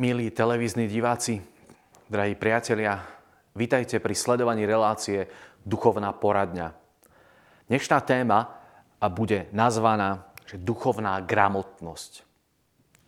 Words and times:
Milí 0.00 0.32
televízni 0.32 0.88
diváci, 0.88 1.44
drahí 2.08 2.32
priatelia, 2.32 3.04
vítajte 3.52 4.00
pri 4.00 4.16
sledovaní 4.16 4.64
relácie 4.64 5.28
Duchovná 5.60 6.16
poradňa. 6.16 6.72
Dnešná 7.68 8.00
téma 8.08 8.48
bude 9.12 9.52
nazvaná 9.52 10.32
že 10.48 10.56
duchovná 10.56 11.20
gramotnosť. 11.20 12.24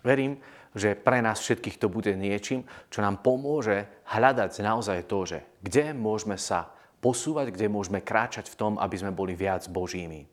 Verím, 0.05 0.37
že 0.77 0.93
pre 0.93 1.25
nás 1.25 1.41
všetkých 1.41 1.81
to 1.81 1.89
bude 1.89 2.13
niečím, 2.13 2.69
čo 2.93 3.01
nám 3.01 3.25
pomôže 3.25 3.89
hľadať 4.13 4.61
naozaj 4.61 5.09
to, 5.09 5.25
že 5.25 5.39
kde 5.65 5.97
môžeme 5.97 6.37
sa 6.37 6.77
posúvať, 7.01 7.57
kde 7.57 7.73
môžeme 7.73 8.05
kráčať 8.05 8.53
v 8.53 8.59
tom, 8.61 8.73
aby 8.77 9.01
sme 9.01 9.17
boli 9.17 9.33
viac 9.33 9.65
Božími. 9.65 10.29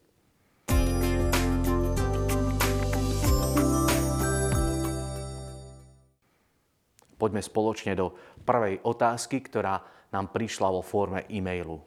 Poďme 7.20 7.44
spoločne 7.44 8.00
do 8.00 8.16
prvej 8.48 8.80
otázky, 8.80 9.44
ktorá 9.44 9.84
nám 10.16 10.32
prišla 10.32 10.72
vo 10.72 10.80
forme 10.80 11.28
e-mailu. 11.28 11.84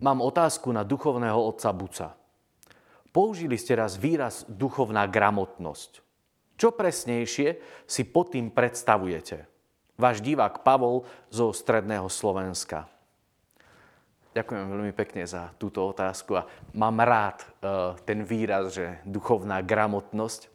Mám 0.00 0.24
otázku 0.24 0.72
na 0.72 0.80
duchovného 0.80 1.36
otca 1.36 1.70
Buca. 1.76 2.08
Použili 3.12 3.60
ste 3.60 3.76
raz 3.76 4.00
výraz 4.00 4.48
duchovná 4.48 5.04
gramotnosť. 5.04 6.00
Čo 6.56 6.72
presnejšie 6.72 7.60
si 7.84 8.02
pod 8.08 8.32
tým 8.32 8.48
predstavujete? 8.48 9.44
Váš 10.00 10.24
divák 10.24 10.64
Pavol 10.64 11.04
zo 11.28 11.52
Stredného 11.52 12.08
Slovenska. 12.08 12.88
Ďakujem 14.30 14.64
veľmi 14.72 14.92
pekne 14.94 15.26
za 15.26 15.50
túto 15.58 15.82
otázku 15.84 16.38
a 16.38 16.46
mám 16.72 17.02
rád 17.02 17.42
uh, 17.42 17.98
ten 18.06 18.22
výraz, 18.22 18.78
že 18.78 19.02
duchovná 19.02 19.58
gramotnosť 19.60 20.46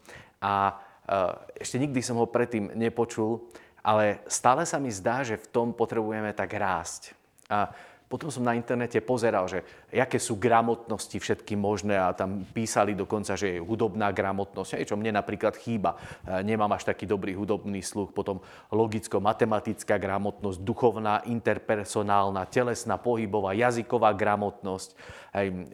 a 0.46 0.78
uh, 0.78 1.34
ešte 1.58 1.82
nikdy 1.82 2.06
som 2.06 2.22
ho 2.22 2.30
predtým 2.30 2.78
nepočul, 2.78 3.42
ale 3.82 4.22
stále 4.30 4.62
sa 4.70 4.78
mi 4.78 4.94
zdá, 4.94 5.26
že 5.26 5.42
v 5.42 5.50
tom 5.50 5.68
potrebujeme 5.74 6.30
tak 6.38 6.54
rásť. 6.54 7.18
A 7.50 7.74
potom 8.06 8.30
som 8.30 8.46
na 8.46 8.54
internete 8.54 9.02
pozeral, 9.02 9.50
že 9.50 9.66
aké 9.90 10.22
sú 10.22 10.38
gramotnosti 10.38 11.18
všetky 11.18 11.58
možné 11.58 11.98
a 11.98 12.14
tam 12.14 12.46
písali 12.46 12.94
dokonca, 12.94 13.34
že 13.34 13.58
je 13.58 13.64
hudobná 13.66 14.14
gramotnosť, 14.14 14.86
čo 14.86 14.94
mne 14.94 15.18
napríklad 15.18 15.58
chýba. 15.58 15.98
E, 16.22 16.46
nemám 16.46 16.70
až 16.78 16.86
taký 16.86 17.10
dobrý 17.10 17.34
hudobný 17.34 17.82
sluch. 17.82 18.14
Potom 18.14 18.46
logicko-matematická 18.70 19.98
gramotnosť, 19.98 20.62
duchovná, 20.62 21.26
interpersonálna, 21.26 22.46
telesná, 22.46 23.02
pohybová, 23.02 23.58
jazyková 23.58 24.14
gramotnosť, 24.14 24.94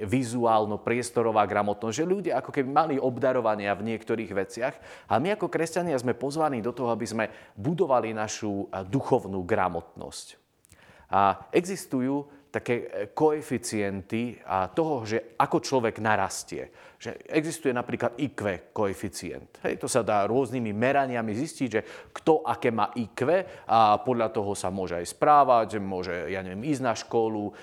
vizuálno-priestorová 0.02 1.46
gramotnosť. 1.46 1.94
Že 1.94 2.06
ľudia 2.10 2.34
ako 2.42 2.50
keby 2.50 2.70
mali 2.72 2.96
obdarovania 2.98 3.78
v 3.78 3.94
niektorých 3.94 4.32
veciach 4.34 4.76
a 5.12 5.22
my 5.22 5.38
ako 5.38 5.52
kresťania 5.52 6.00
sme 6.02 6.18
pozvaní 6.18 6.66
do 6.66 6.74
toho, 6.74 6.90
aby 6.90 7.06
sme 7.06 7.30
budovali 7.54 8.16
našu 8.18 8.66
e, 8.72 8.82
duchovnú 8.90 9.46
gramotnosť. 9.46 10.41
A 11.12 11.52
existujú 11.52 12.48
také 12.52 12.76
e, 12.76 12.88
koeficienty 13.16 14.40
toho, 14.76 15.08
že 15.08 15.36
ako 15.40 15.58
človek 15.64 16.04
narastie. 16.04 16.68
Že 17.02 17.18
existuje 17.34 17.74
napríklad 17.74 18.14
IQ 18.22 18.70
koeficient. 18.78 19.58
Hej, 19.66 19.82
to 19.82 19.90
sa 19.90 20.06
dá 20.06 20.30
rôznymi 20.30 20.70
meraniami 20.70 21.34
zistiť, 21.34 21.70
že 21.74 21.82
kto 22.14 22.46
aké 22.46 22.70
má 22.70 22.94
IQ 22.94 23.42
a 23.66 23.98
podľa 23.98 24.30
toho 24.30 24.54
sa 24.54 24.70
môže 24.70 25.02
aj 25.02 25.10
správať, 25.10 25.82
môže, 25.82 26.14
ja 26.30 26.46
neviem, 26.46 26.70
ísť 26.70 26.86
na 26.86 26.94
školu, 26.94 27.50
e, 27.50 27.54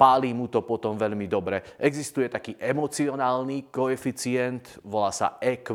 pálí 0.00 0.32
mu 0.32 0.48
to 0.48 0.64
potom 0.64 0.96
veľmi 0.96 1.28
dobre. 1.28 1.76
Existuje 1.76 2.32
taký 2.32 2.56
emocionálny 2.56 3.68
koeficient, 3.68 4.80
volá 4.80 5.12
sa 5.12 5.36
EQ, 5.36 5.68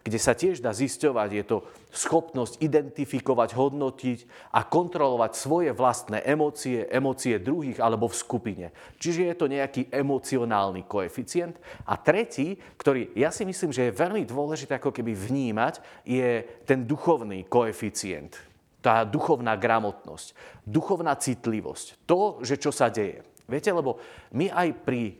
kde 0.00 0.16
sa 0.16 0.32
tiež 0.32 0.64
dá 0.64 0.72
zisťovať, 0.72 1.28
je 1.36 1.44
to 1.44 1.58
schopnosť 1.94 2.58
identifikovať, 2.58 3.54
hodnotiť 3.54 4.18
a 4.58 4.66
kontrolovať 4.66 5.32
svoje 5.38 5.70
vlastné 5.70 6.26
emócie, 6.26 6.90
emócie 6.90 7.38
druhých 7.38 7.78
alebo 7.78 8.10
v 8.10 8.18
skupine. 8.18 8.66
Čiže 8.98 9.30
je 9.30 9.34
to 9.38 9.46
nejaký 9.46 9.82
emocionálny 9.94 10.90
koeficient. 10.90 11.54
A 11.86 11.94
tretí, 11.94 12.53
ktorý 12.56 13.14
ja 13.18 13.30
si 13.30 13.46
myslím, 13.46 13.70
že 13.74 13.90
je 13.90 13.98
veľmi 13.98 14.26
dôležité 14.26 14.78
ako 14.78 14.90
keby 14.94 15.14
vnímať, 15.14 16.04
je 16.04 16.44
ten 16.64 16.84
duchovný 16.84 17.46
koeficient. 17.48 18.36
Tá 18.84 19.04
duchovná 19.08 19.56
gramotnosť, 19.56 20.60
duchovná 20.68 21.16
citlivosť. 21.16 22.04
To, 22.04 22.44
že 22.44 22.60
čo 22.60 22.68
sa 22.68 22.92
deje. 22.92 23.24
Viete, 23.48 23.72
lebo 23.72 24.00
my 24.36 24.52
aj 24.52 24.68
pri 24.84 25.16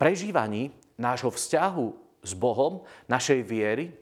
prežívaní 0.00 0.72
nášho 0.96 1.28
vzťahu 1.28 1.86
s 2.24 2.32
Bohom, 2.32 2.84
našej 3.08 3.40
viery, 3.44 3.92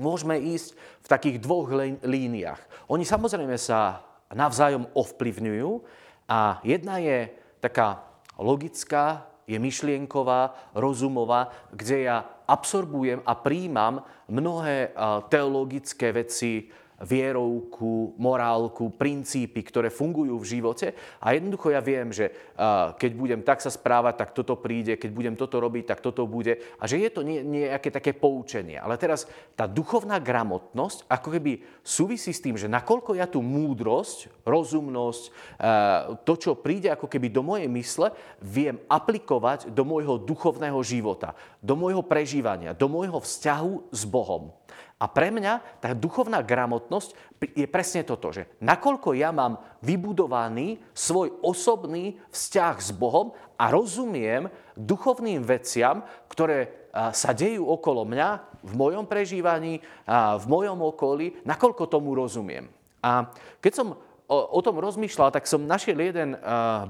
môžeme 0.00 0.36
ísť 0.36 0.76
v 0.76 1.06
takých 1.08 1.36
dvoch 1.40 1.68
líniách. 2.04 2.60
Oni 2.88 3.04
samozrejme 3.04 3.56
sa 3.60 4.04
navzájom 4.32 4.88
ovplyvňujú 4.94 5.70
a 6.30 6.62
jedna 6.62 7.02
je 7.02 7.28
taká 7.58 8.04
logická, 8.38 9.29
je 9.50 9.58
myšlienková, 9.58 10.54
rozumová, 10.78 11.50
kde 11.74 12.06
ja 12.06 12.22
absorbujem 12.46 13.18
a 13.26 13.34
príjmam 13.34 14.06
mnohé 14.30 14.94
teologické 15.26 16.14
veci, 16.14 16.70
vierovku, 17.00 18.14
morálku, 18.20 18.92
princípy, 18.92 19.64
ktoré 19.64 19.88
fungujú 19.88 20.36
v 20.36 20.48
živote. 20.56 20.86
A 21.24 21.32
jednoducho 21.32 21.72
ja 21.72 21.80
viem, 21.80 22.12
že 22.12 22.28
keď 23.00 23.10
budem 23.16 23.40
tak 23.40 23.64
sa 23.64 23.72
správať, 23.72 24.14
tak 24.20 24.30
toto 24.36 24.60
príde, 24.60 25.00
keď 25.00 25.10
budem 25.10 25.34
toto 25.36 25.58
robiť, 25.58 25.96
tak 25.96 26.04
toto 26.04 26.28
bude. 26.28 26.60
A 26.76 26.84
že 26.84 27.00
je 27.00 27.10
to 27.10 27.24
nejaké 27.24 27.88
také 27.88 28.12
poučenie. 28.12 28.76
Ale 28.76 29.00
teraz 29.00 29.24
tá 29.56 29.64
duchovná 29.64 30.20
gramotnosť 30.20 31.08
ako 31.08 31.28
keby 31.40 31.52
súvisí 31.80 32.36
s 32.36 32.44
tým, 32.44 32.60
že 32.60 32.68
nakoľko 32.68 33.16
ja 33.16 33.24
tú 33.24 33.40
múdrosť, 33.40 34.44
rozumnosť, 34.44 35.22
to, 36.28 36.34
čo 36.36 36.60
príde 36.60 36.92
ako 36.92 37.08
keby 37.08 37.32
do 37.32 37.40
mojej 37.40 37.68
mysle, 37.72 38.12
viem 38.44 38.76
aplikovať 38.92 39.72
do 39.72 39.88
môjho 39.88 40.20
duchovného 40.20 40.76
života, 40.84 41.32
do 41.64 41.72
môjho 41.72 42.04
prežívania, 42.04 42.76
do 42.76 42.92
môjho 42.92 43.24
vzťahu 43.24 43.88
s 43.88 44.02
Bohom. 44.04 44.52
A 45.00 45.08
pre 45.08 45.32
mňa 45.32 45.80
tá 45.80 45.96
duchovná 45.96 46.44
gramotnosť 46.44 47.16
je 47.56 47.64
presne 47.64 48.04
toto, 48.04 48.36
že 48.36 48.52
nakoľko 48.60 49.16
ja 49.16 49.32
mám 49.32 49.56
vybudovaný 49.80 50.76
svoj 50.92 51.40
osobný 51.40 52.20
vzťah 52.28 52.76
s 52.76 52.92
Bohom 52.92 53.32
a 53.56 53.72
rozumiem 53.72 54.52
duchovným 54.76 55.40
veciam, 55.40 56.04
ktoré 56.28 56.92
sa 56.92 57.32
dejú 57.32 57.64
okolo 57.64 58.04
mňa, 58.04 58.28
v 58.60 58.72
mojom 58.76 59.08
prežívaní, 59.08 59.80
v 60.04 60.44
mojom 60.44 60.84
okolí, 60.92 61.40
nakoľko 61.48 61.88
tomu 61.88 62.12
rozumiem. 62.12 62.68
A 63.00 63.32
keď 63.64 63.72
som 63.72 63.96
o, 64.28 64.60
tom 64.60 64.76
rozmýšľal, 64.76 65.32
tak 65.32 65.48
som 65.48 65.64
našiel 65.64 65.96
jeden 65.96 66.36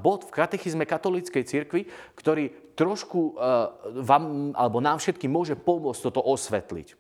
bod 0.03 0.27
v 0.27 0.35
katechizme 0.35 0.83
katolíckej 0.83 1.47
cirkvi, 1.47 1.87
ktorý 2.19 2.75
trošku 2.75 3.39
vám, 4.03 4.51
alebo 4.59 4.83
nám 4.83 4.99
všetkým 4.99 5.31
môže 5.31 5.55
pomôcť 5.55 6.11
toto 6.11 6.27
osvetliť. 6.27 7.00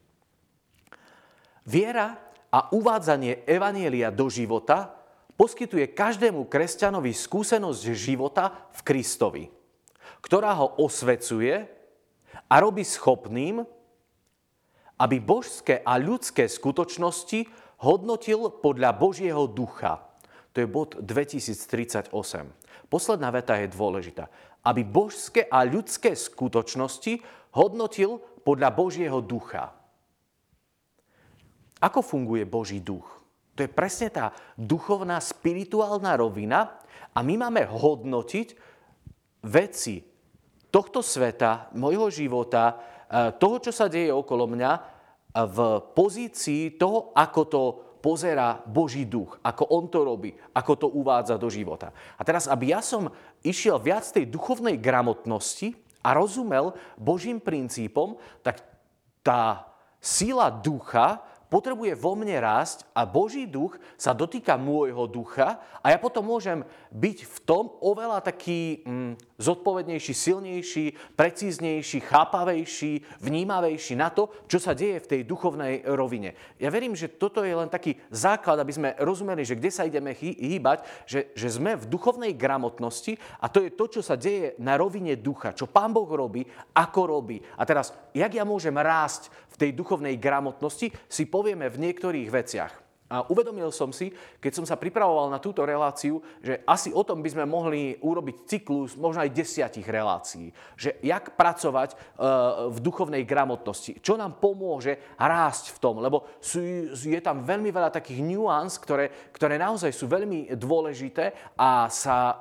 Viera 1.65 2.16
a 2.50 2.72
uvádzanie 2.72 3.47
Evanielia 3.47 4.10
do 4.10 4.26
života 4.26 4.91
poskytuje 5.37 5.97
každému 5.97 6.48
kresťanovi 6.53 7.16
skúsenosť 7.16 7.82
života 7.97 8.53
v 8.76 8.81
Kristovi, 8.84 9.44
ktorá 10.20 10.53
ho 10.60 10.84
osvecuje 10.84 11.65
a 12.50 12.54
robí 12.60 12.84
schopným, 12.84 13.64
aby 15.00 15.17
božské 15.17 15.81
a 15.81 15.96
ľudské 15.96 16.44
skutočnosti 16.44 17.49
hodnotil 17.81 18.52
podľa 18.61 18.93
Božieho 18.93 19.49
ducha. 19.49 20.05
To 20.52 20.61
je 20.61 20.69
bod 20.69 20.99
2038. 21.00 22.12
Posledná 22.90 23.31
veta 23.32 23.56
je 23.56 23.70
dôležitá. 23.70 24.29
Aby 24.61 24.85
božské 24.85 25.49
a 25.49 25.64
ľudské 25.64 26.12
skutočnosti 26.12 27.23
hodnotil 27.56 28.20
podľa 28.44 28.69
Božieho 28.76 29.25
ducha. 29.25 29.80
Ako 31.81 32.05
funguje 32.05 32.44
Boží 32.44 32.79
duch? 32.85 33.09
To 33.56 33.65
je 33.65 33.71
presne 33.73 34.12
tá 34.12 34.37
duchovná, 34.56 35.21
spirituálna 35.21 36.17
rovina 36.17 36.81
a 37.12 37.21
my 37.25 37.35
máme 37.41 37.67
hodnotiť 37.69 38.49
veci 39.44 40.05
tohto 40.71 41.03
sveta, 41.03 41.73
môjho 41.75 42.09
života, 42.12 42.62
e, 42.73 42.75
toho, 43.37 43.56
čo 43.59 43.73
sa 43.75 43.91
deje 43.91 44.12
okolo 44.15 44.47
mňa, 44.47 44.73
v 45.31 45.59
pozícii 45.94 46.75
toho, 46.75 47.15
ako 47.15 47.41
to 47.47 47.62
pozera 48.03 48.59
Boží 48.65 49.05
duch, 49.06 49.38
ako 49.44 49.62
on 49.71 49.87
to 49.93 50.03
robí, 50.03 50.33
ako 50.56 50.73
to 50.75 50.87
uvádza 50.88 51.37
do 51.37 51.47
života. 51.53 51.93
A 52.17 52.25
teraz, 52.25 52.49
aby 52.49 52.73
ja 52.73 52.81
som 52.81 53.12
išiel 53.44 53.76
viac 53.79 54.09
tej 54.09 54.26
duchovnej 54.26 54.81
gramotnosti 54.81 55.76
a 56.00 56.17
rozumel 56.17 56.73
Božím 56.97 57.38
princípom, 57.38 58.17
tak 58.41 58.65
tá 59.21 59.69
sila 60.00 60.49
ducha 60.49 61.21
potrebuje 61.50 61.99
vo 61.99 62.14
mne 62.14 62.38
rásť 62.38 62.87
a 62.94 63.02
Boží 63.02 63.44
duch 63.44 63.76
sa 63.99 64.14
dotýka 64.14 64.55
môjho 64.55 65.11
ducha 65.11 65.58
a 65.82 65.91
ja 65.91 65.99
potom 65.99 66.23
môžem 66.23 66.62
byť 66.94 67.19
v 67.26 67.38
tom 67.43 67.75
oveľa 67.82 68.23
taký 68.23 68.87
mm, 68.87 69.12
zodpovednejší, 69.41 70.12
silnejší, 70.14 70.85
precíznejší, 71.19 71.99
chápavejší, 72.06 73.02
vnímavejší 73.19 73.99
na 73.99 74.14
to, 74.14 74.31
čo 74.47 74.62
sa 74.62 74.76
deje 74.76 75.02
v 75.02 75.11
tej 75.11 75.20
duchovnej 75.26 75.82
rovine. 75.91 76.38
Ja 76.62 76.70
verím, 76.70 76.94
že 76.94 77.11
toto 77.11 77.43
je 77.43 77.50
len 77.50 77.67
taký 77.67 77.99
základ, 78.14 78.62
aby 78.62 78.73
sme 78.73 78.91
rozumeli, 79.02 79.43
že 79.43 79.58
kde 79.58 79.70
sa 79.75 79.88
ideme 79.88 80.14
hýbať, 80.14 80.87
že, 81.08 81.35
že 81.35 81.49
sme 81.50 81.75
v 81.75 81.88
duchovnej 81.91 82.37
gramotnosti 82.38 83.19
a 83.43 83.50
to 83.50 83.67
je 83.67 83.75
to, 83.75 83.99
čo 83.99 84.00
sa 84.06 84.14
deje 84.14 84.55
na 84.62 84.79
rovine 84.79 85.19
ducha, 85.19 85.50
čo 85.56 85.67
Pán 85.67 85.91
Boh 85.91 86.06
robí, 86.06 86.47
ako 86.76 87.00
robí. 87.08 87.43
A 87.58 87.64
teraz, 87.67 87.91
jak 88.14 88.31
ja 88.31 88.44
môžem 88.47 88.76
rásť 88.76 89.32
v 89.50 89.56
tej 89.56 89.70
duchovnej 89.73 90.20
gramotnosti, 90.20 90.93
si 91.08 91.25
povieme 91.40 91.72
v 91.72 91.81
niektorých 91.88 92.28
veciach. 92.28 92.75
A 93.10 93.26
uvedomil 93.26 93.75
som 93.75 93.90
si, 93.90 94.14
keď 94.38 94.52
som 94.54 94.62
sa 94.62 94.78
pripravoval 94.78 95.34
na 95.34 95.42
túto 95.42 95.66
reláciu, 95.66 96.22
že 96.38 96.62
asi 96.62 96.94
o 96.94 97.02
tom 97.02 97.19
by 97.19 97.34
sme 97.34 97.42
mohli 97.42 97.98
urobiť 97.98 98.37
cyklus 98.46 98.94
možno 98.94 99.26
aj 99.26 99.34
desiatich 99.34 99.82
relácií. 99.82 100.54
Že 100.78 101.02
jak 101.02 101.34
pracovať 101.34 101.90
e, 101.90 101.96
v 102.70 102.78
duchovnej 102.78 103.26
gramotnosti. 103.26 103.98
Čo 103.98 104.14
nám 104.14 104.38
pomôže 104.38 105.19
rásť 105.19 105.75
v 105.75 105.78
tom. 105.82 105.98
Lebo 105.98 106.38
sú, 106.38 106.62
je 106.94 107.19
tam 107.19 107.42
veľmi 107.42 107.75
veľa 107.75 107.90
takých 107.90 108.22
nuans, 108.22 108.78
ktoré, 108.78 109.10
ktoré 109.34 109.58
naozaj 109.58 109.90
sú 109.90 110.06
veľmi 110.06 110.54
dôležité 110.54 111.58
a 111.58 111.90
sa 111.90 112.19
e, 112.22 112.34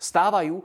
stávajú 0.00 0.56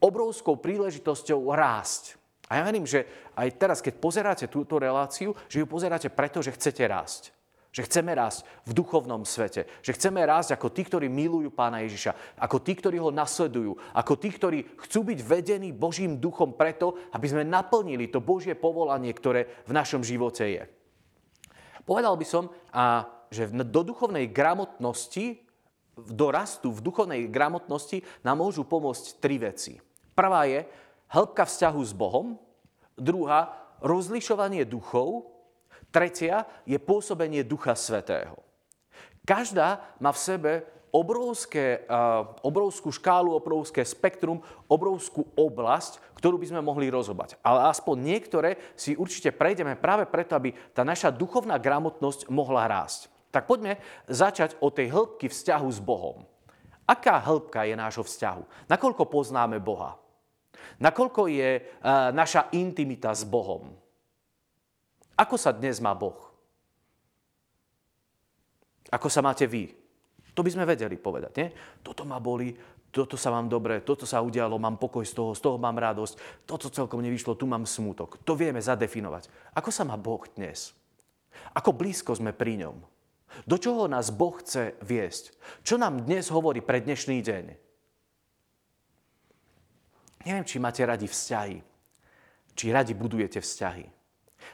obrovskou 0.00 0.56
príležitosťou 0.56 1.52
rásť. 1.52 2.19
A 2.50 2.58
ja 2.58 2.66
verím, 2.66 2.82
že 2.82 3.06
aj 3.38 3.48
teraz, 3.54 3.78
keď 3.78 3.94
pozeráte 4.02 4.46
túto 4.50 4.82
reláciu, 4.82 5.38
že 5.46 5.62
ju 5.62 5.66
pozeráte 5.70 6.10
preto, 6.10 6.42
že 6.42 6.50
chcete 6.50 6.82
rásť. 6.82 7.30
Že 7.70 7.86
chceme 7.86 8.10
rásť 8.18 8.42
v 8.66 8.74
duchovnom 8.74 9.22
svete. 9.22 9.70
Že 9.86 9.94
chceme 9.94 10.18
rásť 10.26 10.58
ako 10.58 10.74
tí, 10.74 10.82
ktorí 10.82 11.06
milujú 11.06 11.54
Pána 11.54 11.86
Ježiša. 11.86 12.34
Ako 12.42 12.58
tí, 12.58 12.74
ktorí 12.74 12.98
ho 12.98 13.14
nasledujú. 13.14 13.78
Ako 13.94 14.18
tí, 14.18 14.34
ktorí 14.34 14.66
chcú 14.82 15.06
byť 15.06 15.18
vedení 15.22 15.70
Božím 15.70 16.18
duchom 16.18 16.58
preto, 16.58 16.98
aby 17.14 17.30
sme 17.30 17.46
naplnili 17.46 18.10
to 18.10 18.18
Božie 18.18 18.58
povolanie, 18.58 19.14
ktoré 19.14 19.62
v 19.70 19.72
našom 19.72 20.02
živote 20.02 20.42
je. 20.42 20.66
Povedal 21.86 22.18
by 22.18 22.26
som, 22.26 22.50
a, 22.74 23.06
že 23.30 23.46
do 23.46 23.86
duchovnej 23.86 24.26
gramotnosti, 24.26 25.38
do 25.94 26.26
rastu 26.34 26.74
v 26.74 26.82
duchovnej 26.82 27.30
gramotnosti 27.30 28.02
nám 28.26 28.42
môžu 28.42 28.66
pomôcť 28.66 29.22
tri 29.22 29.38
veci. 29.38 29.78
Prvá 30.10 30.42
je 30.50 30.66
hĺbka 31.10 31.44
vzťahu 31.44 31.80
s 31.82 31.92
Bohom, 31.92 32.38
druhá 32.94 33.54
rozlišovanie 33.82 34.62
duchov, 34.64 35.26
tretia 35.90 36.46
je 36.64 36.78
pôsobenie 36.78 37.42
Ducha 37.42 37.74
Svetého. 37.74 38.38
Každá 39.26 39.82
má 39.98 40.14
v 40.14 40.22
sebe 40.22 40.52
obrovské, 40.90 41.86
obrovskú 42.42 42.90
škálu, 42.90 43.34
obrovské 43.34 43.86
spektrum, 43.86 44.42
obrovskú 44.66 45.22
oblasť, 45.38 46.02
ktorú 46.18 46.34
by 46.38 46.46
sme 46.50 46.60
mohli 46.66 46.90
rozobať. 46.90 47.38
Ale 47.46 47.70
aspoň 47.70 47.96
niektoré 47.98 48.58
si 48.74 48.98
určite 48.98 49.30
prejdeme 49.30 49.78
práve 49.78 50.06
preto, 50.10 50.34
aby 50.34 50.50
tá 50.74 50.82
naša 50.82 51.14
duchovná 51.14 51.62
gramotnosť 51.62 52.26
mohla 52.26 52.66
rásť. 52.66 53.06
Tak 53.30 53.46
poďme 53.46 53.78
začať 54.10 54.58
od 54.58 54.74
tej 54.74 54.90
hĺbky 54.90 55.30
vzťahu 55.30 55.68
s 55.70 55.78
Bohom. 55.78 56.26
Aká 56.82 57.22
hĺbka 57.22 57.70
je 57.70 57.78
nášho 57.78 58.02
vzťahu? 58.02 58.66
Nakoľko 58.66 59.06
poznáme 59.06 59.62
Boha? 59.62 59.94
Nakoľko 60.80 61.28
je 61.30 61.50
uh, 61.60 62.10
naša 62.14 62.48
intimita 62.56 63.12
s 63.12 63.24
Bohom? 63.26 63.72
Ako 65.20 65.36
sa 65.36 65.52
dnes 65.52 65.78
má 65.84 65.92
Boh? 65.92 66.16
Ako 68.88 69.12
sa 69.12 69.20
máte 69.20 69.44
vy? 69.44 69.70
To 70.34 70.40
by 70.40 70.50
sme 70.50 70.64
vedeli 70.64 70.96
povedať. 70.96 71.32
Nie? 71.36 71.48
Toto 71.84 72.08
ma 72.08 72.16
boli, 72.16 72.56
toto 72.90 73.14
sa 73.14 73.30
mám 73.30 73.46
dobre, 73.46 73.84
toto 73.86 74.02
sa 74.08 74.24
udialo, 74.24 74.58
mám 74.58 74.80
pokoj 74.80 75.06
z 75.06 75.14
toho, 75.14 75.30
z 75.36 75.40
toho 75.44 75.56
mám 75.60 75.78
radosť, 75.78 76.42
toto 76.48 76.72
celkom 76.72 77.04
nevyšlo, 77.04 77.38
tu 77.38 77.46
mám 77.46 77.68
smútok. 77.68 78.18
To 78.26 78.34
vieme 78.34 78.58
zadefinovať. 78.58 79.54
Ako 79.54 79.70
sa 79.70 79.86
má 79.86 79.94
Boh 79.94 80.24
dnes? 80.34 80.74
Ako 81.54 81.70
blízko 81.70 82.18
sme 82.18 82.34
pri 82.34 82.66
ňom? 82.66 82.82
Do 83.46 83.56
čoho 83.62 83.86
nás 83.86 84.10
Boh 84.10 84.34
chce 84.42 84.74
viesť? 84.82 85.38
Čo 85.62 85.78
nám 85.78 86.02
dnes 86.02 86.26
hovorí 86.34 86.58
pre 86.58 86.82
dnešný 86.82 87.22
deň? 87.22 87.69
Neviem, 90.24 90.44
či 90.44 90.60
máte 90.60 90.84
radi 90.84 91.08
vzťahy, 91.08 91.58
či 92.52 92.66
radi 92.68 92.92
budujete 92.92 93.40
vzťahy. 93.40 93.84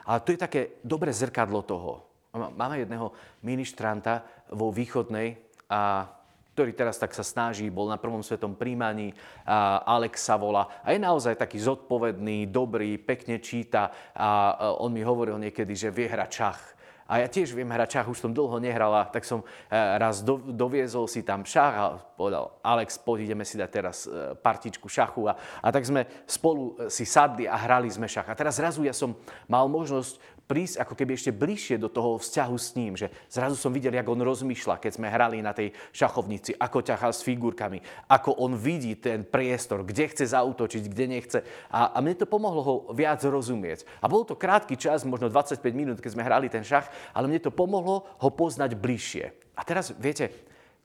Ale 0.07 0.19
to 0.23 0.31
je 0.35 0.39
také 0.39 0.61
dobré 0.87 1.11
zrkadlo 1.11 1.63
toho. 1.67 2.07
Máme 2.37 2.79
jedného 2.79 3.11
ministranta 3.43 4.23
vo 4.53 4.71
východnej, 4.71 5.41
a, 5.67 6.07
ktorý 6.55 6.71
teraz 6.77 7.01
tak 7.01 7.11
sa 7.17 7.27
snaží, 7.27 7.67
bol 7.73 7.91
na 7.91 7.99
prvom 7.99 8.23
svetom 8.23 8.55
príjmaní, 8.55 9.11
a 9.43 9.83
Alex 9.83 10.23
sa 10.23 10.39
volá 10.39 10.69
a 10.87 10.95
je 10.95 11.01
naozaj 11.03 11.35
taký 11.35 11.59
zodpovedný, 11.59 12.47
dobrý, 12.47 12.97
pekne 13.01 13.43
číta 13.43 13.91
a 14.15 14.57
on 14.79 14.93
mi 14.95 15.03
hovoril 15.03 15.41
niekedy, 15.41 15.75
že 15.75 15.91
vie 15.91 16.07
hrať 16.07 16.31
čach. 16.31 16.76
A 17.07 17.23
ja 17.23 17.31
tiež 17.31 17.55
viem 17.55 17.71
hrať 17.71 18.03
šach, 18.03 18.11
už 18.11 18.19
som 18.19 18.35
dlho 18.35 18.59
nehrala, 18.59 19.07
tak 19.07 19.23
som 19.23 19.47
eh, 19.47 19.79
raz 19.99 20.27
do, 20.27 20.43
doviezol 20.43 21.07
si 21.07 21.23
tam 21.23 21.47
šach 21.47 21.75
a 21.79 21.87
povedal, 22.19 22.59
Alex, 22.67 22.99
poď 22.99 23.31
ideme 23.31 23.47
si 23.47 23.55
dať 23.55 23.71
teraz 23.71 24.11
eh, 24.11 24.35
partičku 24.35 24.91
šachu. 24.91 25.31
A, 25.31 25.39
a 25.63 25.69
tak 25.71 25.87
sme 25.87 26.07
spolu 26.27 26.75
eh, 26.75 26.91
si 26.91 27.07
sadli 27.07 27.47
a 27.47 27.55
hrali 27.55 27.87
sme 27.87 28.11
šach. 28.11 28.27
A 28.27 28.35
teraz 28.35 28.59
zrazu 28.59 28.83
ja 28.83 28.93
som 28.93 29.15
mal 29.47 29.71
možnosť 29.71 30.36
prísť 30.47 30.87
ako 30.87 30.95
keby 30.95 31.19
ešte 31.19 31.35
bližšie 31.35 31.77
do 31.83 31.91
toho 31.91 32.23
vzťahu 32.23 32.57
s 32.57 32.69
ním, 32.79 32.95
že 32.95 33.11
zrazu 33.27 33.59
som 33.59 33.75
videl, 33.75 33.91
ako 33.99 34.15
on 34.15 34.23
rozmýšľa, 34.23 34.79
keď 34.79 34.93
sme 34.95 35.11
hrali 35.11 35.43
na 35.43 35.51
tej 35.51 35.75
šachovnici, 35.91 36.55
ako 36.55 36.87
ťahal 36.87 37.11
s 37.11 37.27
figurkami, 37.27 37.83
ako 38.07 38.39
on 38.39 38.55
vidí 38.55 38.95
ten 38.97 39.27
priestor, 39.27 39.83
kde 39.83 40.07
chce 40.07 40.31
zautočiť, 40.31 40.83
kde 40.87 41.05
nechce. 41.11 41.39
A, 41.69 41.91
a 41.93 41.99
mne 41.99 42.15
to 42.15 42.31
pomohlo 42.31 42.61
ho 42.63 42.75
viac 42.95 43.19
rozumieť. 43.27 43.83
A 43.99 44.07
bol 44.07 44.23
to 44.23 44.39
krátky 44.39 44.79
čas, 44.79 45.03
možno 45.03 45.27
25 45.27 45.61
minút, 45.75 45.99
keď 45.99 46.15
sme 46.15 46.27
hrali 46.27 46.47
ten 46.47 46.63
šach, 46.63 46.87
ale 47.11 47.27
mne 47.27 47.43
to 47.43 47.51
pomohlo 47.51 48.07
ho 48.07 48.29
poznať 48.31 48.79
bližšie. 48.79 49.25
A 49.59 49.67
teraz, 49.67 49.91
viete, 49.99 50.31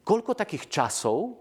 koľko 0.02 0.34
takých 0.34 0.68
časov 0.74 1.38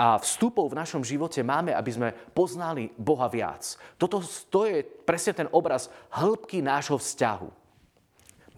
a 0.00 0.16
vstupov 0.16 0.72
v 0.72 0.80
našom 0.80 1.04
živote 1.04 1.44
máme, 1.44 1.76
aby 1.76 1.90
sme 1.92 2.16
poznali 2.32 2.88
Boha 2.96 3.28
viac. 3.28 3.76
Toto 4.00 4.24
to 4.48 4.64
je 4.64 4.80
presne 4.80 5.36
ten 5.36 5.48
obraz 5.52 5.92
hĺbky 6.16 6.64
nášho 6.64 6.96
vzťahu. 6.96 7.59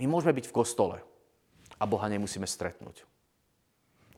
My 0.00 0.08
môžeme 0.08 0.32
byť 0.32 0.46
v 0.48 0.56
kostole 0.56 0.96
a 1.76 1.84
Boha 1.84 2.06
nemusíme 2.08 2.46
stretnúť. 2.48 3.04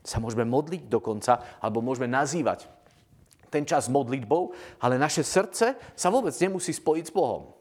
Sa 0.05 0.21
môžeme 0.21 0.45
modliť 0.45 0.87
dokonca, 0.87 1.59
alebo 1.65 1.81
môžeme 1.81 2.07
nazývať 2.07 2.69
ten 3.49 3.65
čas 3.65 3.87
modlitbou, 3.87 4.51
ale 4.83 4.99
naše 4.99 5.23
srdce 5.23 5.79
sa 5.95 6.09
vôbec 6.11 6.35
nemusí 6.43 6.75
spojiť 6.75 7.05
s 7.09 7.15
Bohom. 7.15 7.55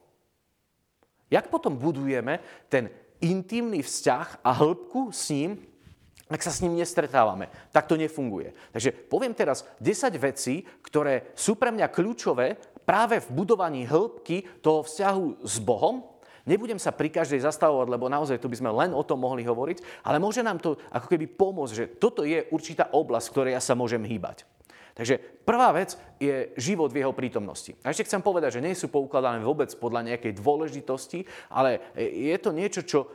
Jak 1.30 1.54
potom 1.54 1.78
budujeme 1.78 2.42
ten 2.70 2.90
intimný 3.22 3.86
vzťah 3.86 4.44
a 4.44 4.50
hĺbku 4.54 5.14
s 5.14 5.32
ním, 5.32 5.58
ak 6.34 6.42
sa 6.42 6.50
s 6.50 6.66
ním 6.66 6.76
nestretávame. 6.78 7.48
Tak 7.70 7.86
to 7.86 7.96
nefunguje. 7.96 8.58
Takže 8.74 8.90
poviem 9.08 9.38
teraz 9.38 9.64
10 9.78 10.18
vecí, 10.18 10.66
ktoré 10.82 11.30
sú 11.38 11.54
pre 11.54 11.70
mňa 11.70 11.94
kľúčové 11.94 12.58
práve 12.84 13.22
v 13.22 13.32
budovaní 13.32 13.86
hĺbky 13.86 14.62
toho 14.66 14.82
vzťahu 14.82 15.46
s 15.46 15.56
Bohom. 15.62 16.13
Nebudem 16.44 16.76
sa 16.76 16.92
pri 16.92 17.08
každej 17.08 17.40
zastavovať, 17.40 17.88
lebo 17.88 18.12
naozaj 18.12 18.36
tu 18.36 18.52
by 18.52 18.60
sme 18.60 18.72
len 18.76 18.92
o 18.92 19.04
tom 19.08 19.24
mohli 19.24 19.48
hovoriť, 19.48 20.04
ale 20.04 20.20
môže 20.20 20.44
nám 20.44 20.60
to 20.60 20.76
ako 20.92 21.08
keby 21.08 21.32
pomôcť, 21.32 21.74
že 21.74 21.86
toto 21.96 22.28
je 22.28 22.44
určitá 22.52 22.92
oblasť, 22.92 23.32
v 23.32 23.34
ktorej 23.34 23.54
ja 23.56 23.62
sa 23.64 23.80
môžem 23.80 24.04
hýbať. 24.04 24.44
Takže 24.94 25.18
prvá 25.42 25.74
vec 25.74 25.98
je 26.22 26.54
život 26.54 26.94
v 26.94 27.02
jeho 27.02 27.14
prítomnosti. 27.18 27.74
A 27.82 27.90
ešte 27.90 28.06
chcem 28.06 28.22
povedať, 28.22 28.62
že 28.62 28.66
nie 28.66 28.78
sú 28.78 28.94
poukladané 28.94 29.42
vôbec 29.42 29.74
podľa 29.74 30.14
nejakej 30.14 30.38
dôležitosti, 30.38 31.26
ale 31.50 31.82
je 31.98 32.38
to 32.38 32.54
niečo, 32.54 32.86
čo 32.86 33.00
e, 33.02 33.08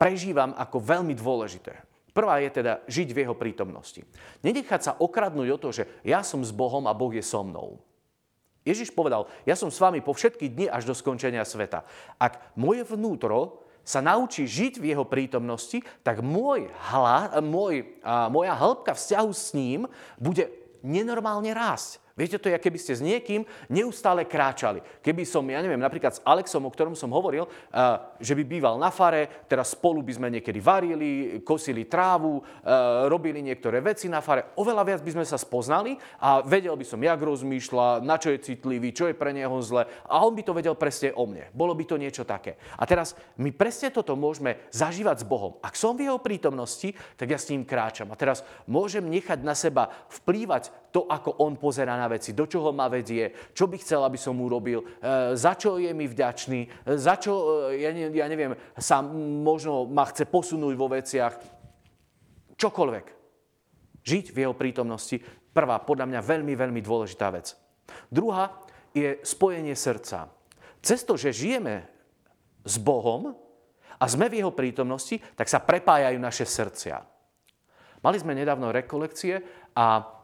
prežívam 0.00 0.56
ako 0.56 0.80
veľmi 0.80 1.12
dôležité. 1.12 1.76
Prvá 2.16 2.40
je 2.40 2.48
teda 2.48 2.80
žiť 2.88 3.08
v 3.12 3.20
jeho 3.28 3.36
prítomnosti. 3.36 4.00
Nenechať 4.40 4.80
sa 4.80 4.92
okradnúť 4.96 5.48
o 5.52 5.60
to, 5.60 5.68
že 5.76 5.84
ja 6.00 6.24
som 6.24 6.40
s 6.40 6.48
Bohom 6.48 6.88
a 6.88 6.96
Boh 6.96 7.12
je 7.12 7.20
so 7.20 7.44
mnou. 7.44 7.76
Ježiš 8.66 8.90
povedal, 8.90 9.30
ja 9.46 9.54
som 9.54 9.70
s 9.70 9.78
vami 9.78 10.02
po 10.02 10.10
všetky 10.10 10.50
dni 10.50 10.66
až 10.66 10.90
do 10.90 10.94
skončenia 10.98 11.46
sveta. 11.46 11.86
Ak 12.18 12.52
moje 12.58 12.82
vnútro 12.82 13.62
sa 13.86 14.02
naučí 14.02 14.50
žiť 14.50 14.82
v 14.82 14.90
jeho 14.90 15.06
prítomnosti, 15.06 15.78
tak 16.02 16.18
môj 16.18 16.66
hla, 16.90 17.38
môj, 17.38 17.86
a, 18.02 18.26
moja 18.26 18.58
hĺbka 18.58 18.98
vzťahu 18.98 19.30
s 19.30 19.54
ním 19.54 19.86
bude 20.18 20.50
nenormálne 20.82 21.54
rásť. 21.54 22.02
Viete, 22.16 22.40
to 22.40 22.48
je, 22.48 22.56
keby 22.56 22.80
ste 22.80 22.96
s 22.96 23.04
niekým 23.04 23.44
neustále 23.68 24.24
kráčali. 24.24 24.80
Keby 25.04 25.28
som, 25.28 25.44
ja 25.52 25.60
neviem, 25.60 25.76
napríklad 25.76 26.16
s 26.16 26.24
Alexom, 26.24 26.64
o 26.64 26.72
ktorom 26.72 26.96
som 26.96 27.12
hovoril, 27.12 27.44
že 28.16 28.32
by 28.32 28.40
býval 28.40 28.80
na 28.80 28.88
fare, 28.88 29.44
teraz 29.44 29.76
spolu 29.76 30.00
by 30.00 30.16
sme 30.16 30.32
niekedy 30.32 30.56
varili, 30.56 31.44
kosili 31.44 31.84
trávu, 31.84 32.40
robili 33.12 33.44
niektoré 33.44 33.84
veci 33.84 34.08
na 34.08 34.24
fare, 34.24 34.56
oveľa 34.56 34.82
viac 34.88 35.00
by 35.04 35.12
sme 35.12 35.24
sa 35.28 35.36
spoznali 35.36 35.92
a 36.24 36.40
vedel 36.40 36.72
by 36.72 36.88
som, 36.88 37.04
jak 37.04 37.20
rozmýšľa, 37.20 38.00
na 38.00 38.16
čo 38.16 38.32
je 38.32 38.40
citlivý, 38.40 38.96
čo 38.96 39.12
je 39.12 39.14
pre 39.14 39.36
neho 39.36 39.60
zle 39.60 39.84
a 39.84 40.14
on 40.24 40.32
by 40.32 40.40
to 40.40 40.56
vedel 40.56 40.72
presne 40.72 41.12
o 41.12 41.28
mne. 41.28 41.52
Bolo 41.52 41.76
by 41.76 41.84
to 41.84 42.00
niečo 42.00 42.24
také. 42.24 42.56
A 42.80 42.88
teraz 42.88 43.12
my 43.36 43.52
presne 43.52 43.92
toto 43.92 44.16
môžeme 44.16 44.56
zažívať 44.72 45.20
s 45.20 45.28
Bohom. 45.28 45.60
Ak 45.60 45.76
som 45.76 45.92
v 45.92 46.08
jeho 46.08 46.16
prítomnosti, 46.16 46.96
tak 47.20 47.28
ja 47.28 47.36
s 47.36 47.52
ním 47.52 47.68
kráčam. 47.68 48.08
A 48.08 48.16
teraz 48.16 48.40
môžem 48.64 49.04
nechať 49.04 49.44
na 49.44 49.52
seba 49.52 49.92
vplývať 50.08 50.72
to, 50.96 51.04
ako 51.04 51.44
on 51.44 51.60
pozera 51.60 51.92
na 51.92 52.08
veci, 52.08 52.32
do 52.32 52.48
čoho 52.48 52.72
ma 52.72 52.88
vedie, 52.88 53.52
čo 53.52 53.68
by 53.68 53.76
chcel, 53.76 54.00
aby 54.00 54.16
som 54.16 54.40
urobil, 54.40 54.80
e, 54.80 55.36
za 55.36 55.52
čo 55.52 55.76
je 55.76 55.92
mi 55.92 56.08
vďačný, 56.08 56.60
e, 56.64 56.68
za 56.96 57.20
čo, 57.20 57.68
e, 57.68 57.84
ja, 57.84 57.92
ne, 57.92 58.08
ja 58.16 58.24
neviem, 58.24 58.56
sa 58.80 59.04
možno 59.04 59.84
ma 59.84 60.08
chce 60.08 60.24
posunúť 60.24 60.72
vo 60.72 60.88
veciach. 60.88 61.36
Čokoľvek. 62.56 63.06
Žiť 64.00 64.26
v 64.32 64.36
jeho 64.40 64.56
prítomnosti. 64.56 65.20
Prvá, 65.52 65.84
podľa 65.84 66.08
mňa 66.08 66.20
veľmi, 66.24 66.56
veľmi 66.56 66.80
dôležitá 66.80 67.28
vec. 67.28 67.52
Druhá 68.08 68.56
je 68.96 69.20
spojenie 69.20 69.76
srdca. 69.76 70.32
Cez 70.80 71.04
to, 71.04 71.20
že 71.20 71.36
žijeme 71.36 71.84
s 72.64 72.80
Bohom 72.80 73.36
a 74.00 74.04
sme 74.08 74.32
v 74.32 74.40
jeho 74.40 74.52
prítomnosti, 74.56 75.20
tak 75.36 75.52
sa 75.52 75.60
prepájajú 75.60 76.16
naše 76.16 76.48
srdcia. 76.48 77.04
Mali 78.00 78.16
sme 78.16 78.32
nedávno 78.32 78.72
rekolekcie 78.72 79.44
a 79.76 80.15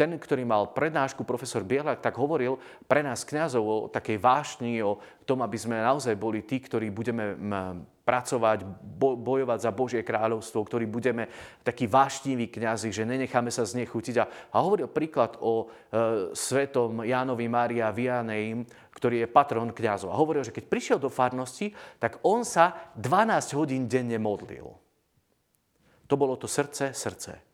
ten, 0.00 0.16
ktorý 0.16 0.48
mal 0.48 0.72
prednášku, 0.72 1.28
profesor 1.28 1.60
Bielak, 1.60 2.00
tak 2.00 2.16
hovoril 2.16 2.56
pre 2.88 3.04
nás 3.04 3.20
kňazov 3.20 3.60
o 3.60 3.76
takej 3.92 4.16
vášni, 4.16 4.80
o 4.80 4.96
tom, 5.28 5.44
aby 5.44 5.60
sme 5.60 5.76
naozaj 5.76 6.16
boli 6.16 6.40
tí, 6.40 6.56
ktorí 6.56 6.88
budeme 6.88 7.36
pracovať, 8.00 8.64
bojovať 9.20 9.58
za 9.60 9.70
Božie 9.76 10.00
kráľovstvo, 10.00 10.64
ktorí 10.64 10.88
budeme 10.88 11.28
takí 11.60 11.84
vášniví 11.84 12.48
kňazi, 12.48 12.88
že 12.88 13.04
nenecháme 13.04 13.52
sa 13.52 13.68
znechutiť. 13.68 14.16
A, 14.18 14.24
a 14.24 14.56
hovoril 14.64 14.88
príklad 14.88 15.36
o 15.36 15.68
e, 15.68 16.32
svetom 16.32 17.04
Jánovi 17.04 17.44
Mária 17.52 17.92
Vianej, 17.92 18.64
ktorý 18.96 19.22
je 19.22 19.28
patron 19.28 19.68
kňazov. 19.68 20.16
A 20.16 20.18
hovoril, 20.18 20.48
že 20.48 20.56
keď 20.56 20.64
prišiel 20.64 20.98
do 20.98 21.12
farnosti, 21.12 21.76
tak 22.00 22.24
on 22.24 22.40
sa 22.40 22.88
12 22.96 23.52
hodín 23.52 23.84
denne 23.84 24.16
modlil. 24.16 24.64
To 26.08 26.14
bolo 26.16 26.40
to 26.40 26.48
srdce, 26.48 26.96
srdce. 26.96 27.49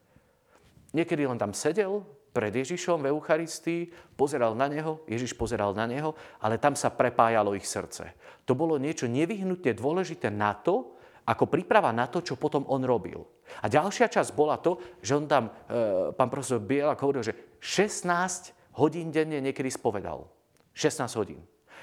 Niekedy 0.97 1.29
len 1.29 1.37
tam 1.37 1.53
sedel 1.53 2.01
pred 2.33 2.53
Ježišom 2.53 3.05
v 3.05 3.13
Eucharistii, 3.13 3.93
pozeral 4.17 4.57
na 4.57 4.69
neho, 4.69 5.05
Ježiš 5.05 5.37
pozeral 5.37 5.77
na 5.77 5.85
neho, 5.85 6.17
ale 6.41 6.57
tam 6.57 6.73
sa 6.73 6.89
prepájalo 6.89 7.53
ich 7.53 7.69
srdce. 7.69 8.17
To 8.49 8.57
bolo 8.57 8.81
niečo 8.81 9.05
nevyhnutne 9.05 9.77
dôležité 9.77 10.33
na 10.33 10.57
to, 10.57 10.97
ako 11.27 11.49
príprava 11.49 11.91
na 11.93 12.09
to, 12.09 12.25
čo 12.25 12.41
potom 12.41 12.65
on 12.69 12.85
robil. 12.85 13.25
A 13.61 13.67
ďalšia 13.67 14.09
časť 14.09 14.31
bola 14.33 14.57
to, 14.61 14.79
že 15.03 15.17
on 15.17 15.27
tam, 15.27 15.49
e, 15.49 16.13
pán 16.15 16.31
profesor 16.31 16.63
Bielak 16.63 17.03
hovoril, 17.03 17.25
že 17.25 17.57
16 17.59 18.55
hodín 18.79 19.11
denne 19.11 19.43
niekedy 19.43 19.73
spovedal. 19.73 20.29
16 20.77 21.19
hodín. 21.19 21.41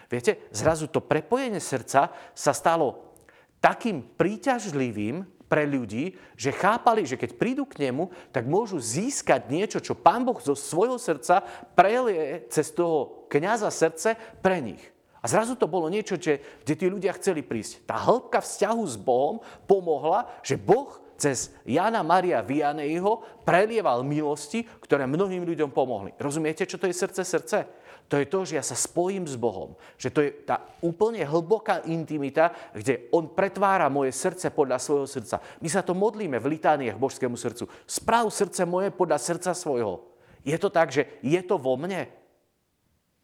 Viete, 0.07 0.47
zrazu 0.53 0.87
to 0.87 1.03
prepojenie 1.03 1.59
srdca 1.59 2.13
sa 2.13 2.53
stalo 2.53 3.17
takým 3.59 4.05
príťažlivým, 4.15 5.25
pre 5.53 5.69
ľudí, 5.69 6.17
že 6.33 6.49
chápali, 6.49 7.05
že 7.05 7.13
keď 7.13 7.37
prídu 7.37 7.69
k 7.69 7.85
nemu, 7.85 8.09
tak 8.33 8.49
môžu 8.49 8.81
získať 8.81 9.53
niečo, 9.53 9.77
čo 9.77 9.93
Pán 9.93 10.25
Boh 10.25 10.41
zo 10.41 10.57
svojho 10.57 10.97
srdca 10.97 11.45
prelie 11.77 12.49
cez 12.49 12.73
toho 12.73 13.29
kniaza 13.29 13.69
srdce 13.69 14.17
pre 14.41 14.57
nich. 14.57 14.81
A 15.21 15.29
zrazu 15.29 15.53
to 15.53 15.69
bolo 15.69 15.93
niečo, 15.93 16.17
že, 16.17 16.41
kde 16.65 16.73
tí 16.73 16.85
ľudia 16.89 17.13
chceli 17.21 17.45
prísť. 17.45 17.85
Tá 17.85 18.01
hĺbka 18.01 18.41
vzťahu 18.41 18.81
s 18.81 18.97
Bohom 18.97 19.45
pomohla, 19.69 20.25
že 20.41 20.57
Boh 20.57 20.89
cez 21.21 21.53
Jana 21.69 22.01
Maria 22.01 22.41
Vianejho 22.41 23.45
prelieval 23.45 24.01
milosti, 24.01 24.65
ktoré 24.81 25.05
mnohým 25.05 25.45
ľuďom 25.45 25.69
pomohli. 25.69 26.17
Rozumiete, 26.17 26.65
čo 26.65 26.81
to 26.81 26.89
je 26.89 26.97
srdce 26.97 27.21
srdce? 27.21 27.69
To 28.11 28.19
je 28.19 28.29
to, 28.29 28.45
že 28.45 28.57
ja 28.59 28.63
sa 28.65 28.77
spojím 28.77 29.25
s 29.25 29.33
Bohom. 29.39 29.73
Že 29.97 30.09
to 30.13 30.19
je 30.21 30.29
tá 30.45 30.61
úplne 30.85 31.25
hlboká 31.25 31.81
intimita, 31.89 32.53
kde 32.75 33.09
On 33.09 33.25
pretvára 33.25 33.89
moje 33.89 34.13
srdce 34.13 34.53
podľa 34.53 34.77
svojho 34.77 35.07
srdca. 35.09 35.41
My 35.63 35.69
sa 35.71 35.81
to 35.81 35.97
modlíme 35.97 36.37
v 36.37 36.49
litániach 36.59 36.99
Božskému 36.99 37.33
srdcu. 37.33 37.65
Správ 37.89 38.29
srdce 38.29 38.69
moje 38.69 38.93
podľa 38.93 39.17
srdca 39.17 39.51
svojho. 39.57 40.05
Je 40.43 40.57
to 40.59 40.69
tak, 40.69 40.91
že 40.91 41.07
je 41.23 41.41
to 41.41 41.55
vo 41.55 41.79
mne? 41.79 42.05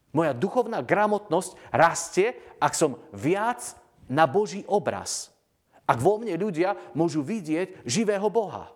Moja 0.09 0.33
duchovná 0.33 0.81
gramotnosť 0.81 1.53
rastie, 1.69 2.33
ak 2.57 2.74
som 2.74 2.98
viac 3.13 3.62
na 4.09 4.25
Boží 4.25 4.65
obraz. 4.65 5.29
Ak 5.86 6.01
vo 6.01 6.17
mne 6.17 6.33
ľudia 6.33 6.74
môžu 6.98 7.21
vidieť 7.21 7.86
živého 7.86 8.25
Boha. 8.33 8.74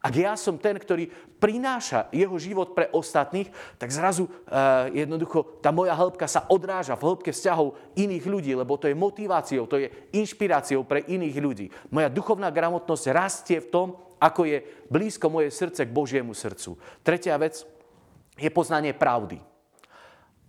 Ak 0.00 0.12
ja 0.14 0.36
som 0.36 0.60
ten, 0.60 0.76
ktorý 0.76 1.08
prináša 1.40 2.08
jeho 2.12 2.36
život 2.36 2.76
pre 2.76 2.88
ostatných, 2.92 3.48
tak 3.80 3.92
zrazu 3.92 4.28
uh, 4.28 4.88
jednoducho 4.92 5.60
tá 5.64 5.72
moja 5.72 5.96
hĺbka 5.96 6.28
sa 6.28 6.44
odráža 6.48 6.96
v 6.96 7.04
hĺbke 7.06 7.30
vzťahov 7.32 7.96
iných 7.96 8.24
ľudí, 8.28 8.52
lebo 8.52 8.76
to 8.76 8.88
je 8.88 8.96
motiváciou, 8.96 9.64
to 9.64 9.80
je 9.80 9.88
inšpiráciou 10.16 10.84
pre 10.84 11.04
iných 11.04 11.36
ľudí. 11.40 11.66
Moja 11.92 12.12
duchovná 12.12 12.52
gramotnosť 12.52 13.04
rastie 13.12 13.58
v 13.64 13.70
tom, 13.72 13.88
ako 14.16 14.48
je 14.48 14.64
blízko 14.88 15.28
moje 15.28 15.52
srdce 15.52 15.84
k 15.84 15.92
Božiemu 15.92 16.32
srdcu. 16.32 16.76
Tretia 17.04 17.36
vec 17.36 17.64
je 18.36 18.48
poznanie 18.52 18.96
pravdy. 18.96 19.40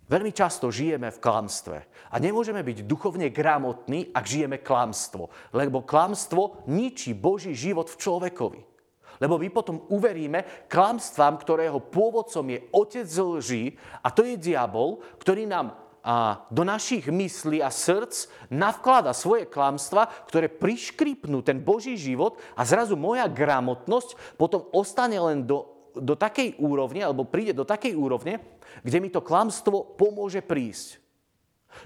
Veľmi 0.07 0.31
často 0.31 0.71
žijeme 0.71 1.11
v 1.11 1.19
klamstve 1.19 1.77
a 1.83 2.15
nemôžeme 2.15 2.63
byť 2.63 2.87
duchovne 2.87 3.27
gramotní, 3.27 4.07
ak 4.15 4.23
žijeme 4.23 4.63
klamstvo, 4.63 5.27
lebo 5.51 5.83
klamstvo 5.83 6.63
ničí 6.71 7.11
Boží 7.11 7.51
život 7.51 7.91
v 7.91 7.99
človekovi. 7.99 8.61
Lebo 9.17 9.41
my 9.41 9.49
potom 9.49 9.85
uveríme 9.89 10.69
klamstvám, 10.69 11.41
ktorého 11.41 11.81
pôvodcom 11.81 12.45
je 12.47 12.59
otec 12.73 13.07
lží 13.09 13.73
a 14.01 14.13
to 14.13 14.21
je 14.25 14.37
diabol, 14.37 15.01
ktorý 15.17 15.49
nám 15.49 15.87
a 16.07 16.47
do 16.47 16.63
našich 16.63 17.11
myslí 17.11 17.59
a 17.59 17.67
srdc 17.67 18.31
navklada 18.47 19.11
svoje 19.11 19.43
klamstva, 19.43 20.07
ktoré 20.31 20.47
priškripnú 20.47 21.43
ten 21.43 21.59
Boží 21.59 21.99
život 21.99 22.39
a 22.55 22.63
zrazu 22.63 22.95
moja 22.95 23.27
gramotnosť 23.27 24.39
potom 24.39 24.71
ostane 24.71 25.19
len 25.19 25.43
do, 25.43 25.91
do 25.99 26.15
takej 26.15 26.63
úrovne, 26.63 27.03
alebo 27.03 27.27
príde 27.27 27.51
do 27.51 27.67
takej 27.67 27.91
úrovne, 27.91 28.39
kde 28.87 28.97
mi 29.03 29.11
to 29.11 29.19
klamstvo 29.19 29.99
pomôže 29.99 30.39
prísť. 30.39 31.03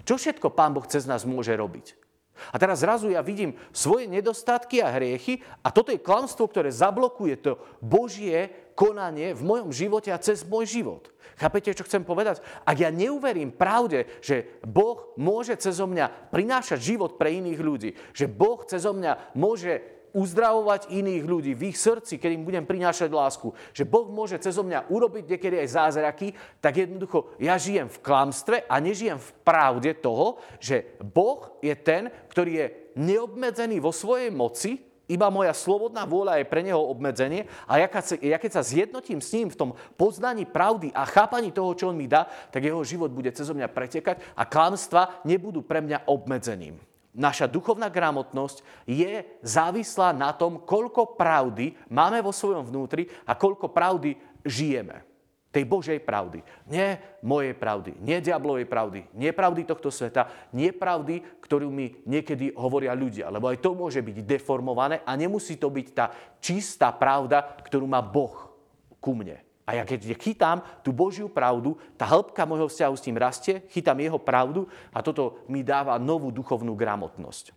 Čo 0.05 0.21
všetko 0.21 0.53
Pán 0.53 0.77
Boh 0.77 0.85
cez 0.85 1.09
nás 1.09 1.25
môže 1.25 1.57
robiť? 1.57 2.00
A 2.49 2.57
teraz 2.57 2.81
zrazu 2.81 3.13
ja 3.13 3.21
vidím 3.21 3.53
svoje 3.69 4.09
nedostatky 4.09 4.81
a 4.81 4.89
hriechy 4.89 5.45
a 5.61 5.69
toto 5.69 5.93
je 5.93 6.01
klamstvo, 6.01 6.49
ktoré 6.49 6.73
zablokuje 6.73 7.37
to 7.37 7.61
Božie 7.77 8.49
konanie 8.73 9.37
v 9.37 9.45
mojom 9.45 9.69
živote 9.69 10.09
a 10.09 10.17
cez 10.17 10.41
môj 10.41 10.65
život. 10.65 11.13
Chápete, 11.37 11.77
čo 11.77 11.85
chcem 11.85 12.01
povedať? 12.01 12.41
Ak 12.65 12.77
ja 12.77 12.89
neuverím 12.89 13.53
pravde, 13.53 14.09
že 14.21 14.61
Boh 14.65 15.13
môže 15.17 15.57
cez 15.57 15.77
mňa 15.77 16.29
prinášať 16.33 16.81
život 16.81 17.17
pre 17.17 17.33
iných 17.33 17.59
ľudí, 17.61 17.89
že 18.13 18.25
Boh 18.25 18.61
cez 18.65 18.81
mňa 18.85 19.33
môže 19.37 20.00
uzdravovať 20.11 20.91
iných 20.91 21.23
ľudí 21.23 21.51
v 21.55 21.71
ich 21.71 21.77
srdci, 21.79 22.19
keď 22.19 22.31
im 22.35 22.43
budem 22.47 22.65
prinášať 22.67 23.11
lásku, 23.11 23.51
že 23.71 23.87
Boh 23.87 24.07
môže 24.07 24.39
cez 24.39 24.55
mňa 24.59 24.91
urobiť 24.91 25.25
niekedy 25.35 25.55
aj 25.63 25.75
zázraky, 25.75 26.35
tak 26.59 26.77
jednoducho 26.77 27.35
ja 27.39 27.55
žijem 27.55 27.87
v 27.87 28.01
klamstve 28.03 28.67
a 28.67 28.75
nežijem 28.79 29.19
v 29.19 29.29
pravde 29.43 29.91
toho, 29.97 30.39
že 30.59 30.95
Boh 30.99 31.57
je 31.63 31.73
ten, 31.75 32.11
ktorý 32.31 32.51
je 32.51 32.67
neobmedzený 32.95 33.79
vo 33.79 33.95
svojej 33.95 34.29
moci, 34.29 34.91
iba 35.11 35.27
moja 35.27 35.51
slobodná 35.51 36.07
vôľa 36.07 36.39
je 36.39 36.47
pre 36.47 36.63
neho 36.63 36.79
obmedzenie 36.79 37.43
a 37.67 37.83
ja 37.83 37.91
keď, 37.91 38.23
ja 38.23 38.39
sa 38.47 38.63
zjednotím 38.63 39.19
s 39.19 39.35
ním 39.35 39.51
v 39.51 39.59
tom 39.59 39.69
poznaní 39.99 40.47
pravdy 40.47 40.95
a 40.95 41.03
chápaní 41.03 41.51
toho, 41.51 41.75
čo 41.75 41.91
on 41.91 41.99
mi 41.99 42.07
dá, 42.07 42.31
tak 42.47 42.63
jeho 42.63 42.79
život 42.87 43.11
bude 43.11 43.27
cez 43.35 43.51
mňa 43.51 43.67
pretekať 43.67 44.23
a 44.39 44.47
klamstva 44.47 45.19
nebudú 45.27 45.67
pre 45.67 45.83
mňa 45.83 46.07
obmedzením. 46.07 46.79
Naša 47.11 47.51
duchovná 47.51 47.91
gramotnosť 47.91 48.87
je 48.87 49.27
závislá 49.43 50.15
na 50.15 50.31
tom, 50.31 50.63
koľko 50.63 51.19
pravdy 51.19 51.75
máme 51.91 52.23
vo 52.23 52.31
svojom 52.31 52.63
vnútri 52.63 53.03
a 53.27 53.35
koľko 53.35 53.67
pravdy 53.67 54.15
žijeme. 54.47 55.03
Tej 55.51 55.67
Božej 55.67 55.99
pravdy. 55.99 56.39
Nie 56.71 57.19
mojej 57.19 57.51
pravdy, 57.51 57.99
nie 57.99 58.23
diablovej 58.23 58.63
pravdy, 58.71 59.03
nie 59.11 59.35
pravdy 59.35 59.67
tohto 59.67 59.91
sveta, 59.91 60.31
nie 60.55 60.71
pravdy, 60.71 61.19
ktorú 61.43 61.67
mi 61.67 61.91
niekedy 62.07 62.55
hovoria 62.55 62.95
ľudia. 62.95 63.27
Lebo 63.27 63.51
aj 63.51 63.59
to 63.59 63.75
môže 63.75 63.99
byť 63.99 64.23
deformované 64.23 65.03
a 65.03 65.11
nemusí 65.19 65.59
to 65.59 65.67
byť 65.67 65.87
tá 65.91 66.15
čistá 66.39 66.95
pravda, 66.95 67.43
ktorú 67.67 67.83
má 67.83 67.99
Boh 67.99 68.55
ku 69.03 69.11
mne. 69.11 69.43
A 69.71 69.79
ja 69.79 69.87
keď 69.87 70.19
chytám 70.19 70.59
tú 70.83 70.91
Božiu 70.91 71.31
pravdu, 71.31 71.79
tá 71.95 72.03
hĺbka 72.03 72.43
môjho 72.43 72.67
vzťahu 72.67 72.91
s 72.91 73.05
tým 73.07 73.15
rastie, 73.15 73.63
chytám 73.71 74.03
jeho 74.03 74.19
pravdu 74.19 74.67
a 74.91 74.99
toto 74.99 75.47
mi 75.47 75.63
dáva 75.63 75.95
novú 75.95 76.27
duchovnú 76.27 76.75
gramotnosť. 76.75 77.55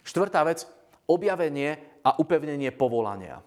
Štvrtá 0.00 0.40
vec, 0.48 0.64
objavenie 1.04 1.76
a 2.00 2.16
upevnenie 2.16 2.72
povolania. 2.72 3.44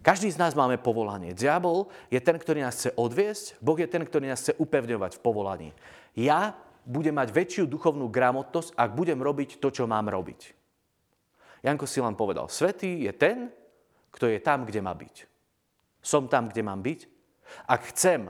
Každý 0.00 0.32
z 0.32 0.40
nás 0.40 0.56
máme 0.56 0.80
povolanie. 0.80 1.36
Diabol 1.36 1.92
je 2.08 2.16
ten, 2.16 2.40
ktorý 2.40 2.64
nás 2.64 2.80
chce 2.80 2.96
odviesť, 2.96 3.60
Boh 3.60 3.76
je 3.76 3.84
ten, 3.84 4.00
ktorý 4.00 4.32
nás 4.32 4.40
chce 4.40 4.56
upevňovať 4.56 5.20
v 5.20 5.20
povolaní. 5.20 5.68
Ja 6.16 6.56
budem 6.88 7.12
mať 7.12 7.28
väčšiu 7.28 7.68
duchovnú 7.68 8.08
gramotnosť, 8.08 8.72
ak 8.72 8.88
budem 8.96 9.20
robiť 9.20 9.60
to, 9.60 9.68
čo 9.68 9.84
mám 9.84 10.08
robiť. 10.08 10.56
Janko 11.60 11.84
si 11.84 12.00
len 12.00 12.16
povedal, 12.16 12.48
svetý 12.48 13.04
je 13.04 13.12
ten, 13.12 13.52
kto 14.16 14.32
je 14.32 14.40
tam, 14.40 14.64
kde 14.64 14.80
má 14.80 14.96
byť. 14.96 15.33
Som 16.04 16.28
tam, 16.28 16.52
kde 16.52 16.60
mám 16.60 16.84
byť. 16.84 17.00
Ak 17.64 17.88
chcem 17.88 18.28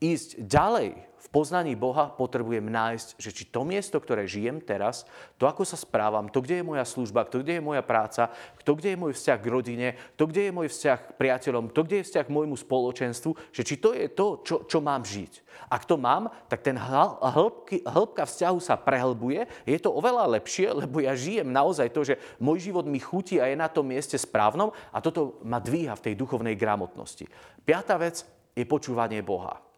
ísť 0.00 0.48
ďalej 0.48 0.96
poznaní 1.30 1.78
Boha 1.78 2.10
potrebujem 2.10 2.64
nájsť, 2.64 3.08
že 3.16 3.30
či 3.30 3.44
to 3.48 3.62
miesto, 3.62 3.96
ktoré 4.00 4.26
žijem 4.26 4.60
teraz, 4.60 5.08
to, 5.38 5.46
ako 5.46 5.62
sa 5.62 5.78
správam, 5.78 6.28
to, 6.28 6.42
kde 6.42 6.60
je 6.60 6.68
moja 6.68 6.84
služba, 6.84 7.28
to, 7.28 7.40
kde 7.40 7.58
je 7.58 7.62
moja 7.62 7.82
práca, 7.86 8.32
to, 8.66 8.74
kde 8.74 8.94
je 8.94 9.00
môj 9.00 9.12
vzťah 9.14 9.38
k 9.38 9.50
rodine, 9.50 9.88
to, 10.18 10.26
kde 10.26 10.48
je 10.48 10.52
môj 10.52 10.68
vzťah 10.72 10.98
k 10.98 11.10
priateľom, 11.16 11.70
to, 11.70 11.80
kde 11.84 11.96
je 12.02 12.06
vzťah 12.10 12.24
k 12.26 12.34
môjmu 12.34 12.56
spoločenstvu, 12.58 13.30
že 13.54 13.62
či 13.62 13.74
to 13.78 13.94
je 13.94 14.06
to, 14.10 14.26
čo, 14.42 14.56
čo 14.66 14.78
mám 14.82 15.06
žiť. 15.06 15.44
Ak 15.70 15.86
to 15.86 15.94
mám, 16.00 16.30
tak 16.50 16.66
ten 16.66 16.74
hĺbky, 16.74 17.86
hĺbka 17.86 18.26
vzťahu 18.26 18.58
sa 18.58 18.74
prehlbuje, 18.74 19.46
je 19.68 19.78
to 19.78 19.94
oveľa 19.94 20.40
lepšie, 20.40 20.72
lebo 20.82 21.02
ja 21.02 21.14
žijem 21.14 21.50
naozaj 21.50 21.92
to, 21.92 22.02
že 22.02 22.20
môj 22.42 22.70
život 22.70 22.86
mi 22.88 22.98
chutí 22.98 23.38
a 23.38 23.48
je 23.50 23.56
na 23.58 23.70
tom 23.70 23.86
mieste 23.88 24.18
správnom 24.18 24.72
a 24.90 24.98
toto 24.98 25.38
ma 25.44 25.60
dvíha 25.60 25.94
v 25.98 26.04
tej 26.10 26.14
duchovnej 26.16 26.56
gramotnosti. 26.58 27.28
Piatá 27.64 27.98
vec 28.00 28.22
je 28.54 28.64
počúvanie 28.64 29.20
Boha. 29.24 29.73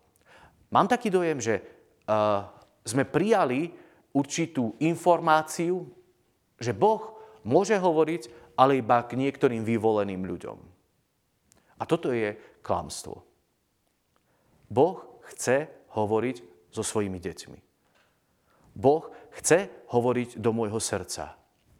Mám 0.70 0.90
taký 0.90 1.10
dojem, 1.10 1.38
že 1.38 1.62
uh, 1.62 2.46
sme 2.82 3.06
prijali 3.06 3.70
určitú 4.16 4.74
informáciu, 4.82 5.86
že 6.56 6.72
Boh 6.72 7.16
môže 7.44 7.76
hovoriť, 7.76 8.54
ale 8.56 8.80
iba 8.80 9.04
k 9.04 9.20
niektorým 9.20 9.62
vyvoleným 9.62 10.24
ľuďom. 10.24 10.58
A 11.76 11.82
toto 11.84 12.08
je 12.10 12.32
klamstvo. 12.64 13.20
Boh 14.66 15.20
chce 15.30 15.68
hovoriť 15.92 16.36
so 16.72 16.82
svojimi 16.82 17.20
deťmi. 17.20 17.58
Boh 18.76 19.08
chce 19.36 19.68
hovoriť 19.92 20.40
do 20.40 20.50
môjho 20.52 20.80
srdca. 20.80 21.36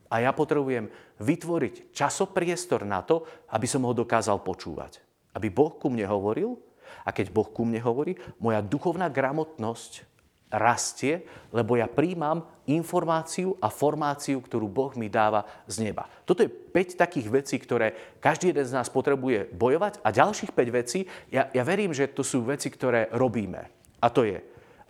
A 0.07 0.14
ja 0.23 0.31
potrebujem 0.31 0.87
vytvoriť 1.19 1.90
časopriestor 1.90 2.87
na 2.87 3.02
to, 3.02 3.26
aby 3.50 3.66
som 3.66 3.83
ho 3.85 3.93
dokázal 3.97 4.40
počúvať. 4.45 5.02
Aby 5.35 5.50
Boh 5.50 5.75
ku 5.75 5.90
mne 5.90 6.07
hovoril 6.07 6.57
a 7.06 7.14
keď 7.14 7.30
Boh 7.30 7.46
ku 7.46 7.62
mne 7.62 7.78
hovorí, 7.78 8.18
moja 8.42 8.58
duchovná 8.58 9.06
gramotnosť 9.06 10.16
rastie, 10.50 11.26
lebo 11.50 11.75
ja 11.75 11.90
príjmam 11.90 12.46
informáciu 12.70 13.58
a 13.58 13.70
formáciu, 13.70 14.38
ktorú 14.38 14.66
Boh 14.70 14.94
mi 14.94 15.10
dáva 15.10 15.46
z 15.66 15.86
neba. 15.86 16.06
Toto 16.22 16.42
je 16.42 16.50
5 16.50 16.98
takých 16.98 17.26
vecí, 17.30 17.56
ktoré 17.58 18.18
každý 18.22 18.54
jeden 18.54 18.66
z 18.66 18.75
nás 18.75 18.86
potrebuje 18.90 19.50
bojovať 19.54 20.02
a 20.02 20.08
ďalších 20.14 20.54
5 20.54 20.78
vecí, 20.82 21.06
ja, 21.30 21.50
ja 21.50 21.62
verím, 21.66 21.90
že 21.90 22.10
to 22.10 22.22
sú 22.22 22.46
veci, 22.46 22.70
ktoré 22.70 23.10
robíme. 23.10 23.70
A 24.02 24.06
to 24.10 24.22
je 24.22 24.38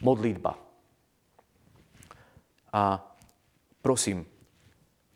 modlitba. 0.05 0.57
A 2.77 3.01
prosím, 3.81 4.29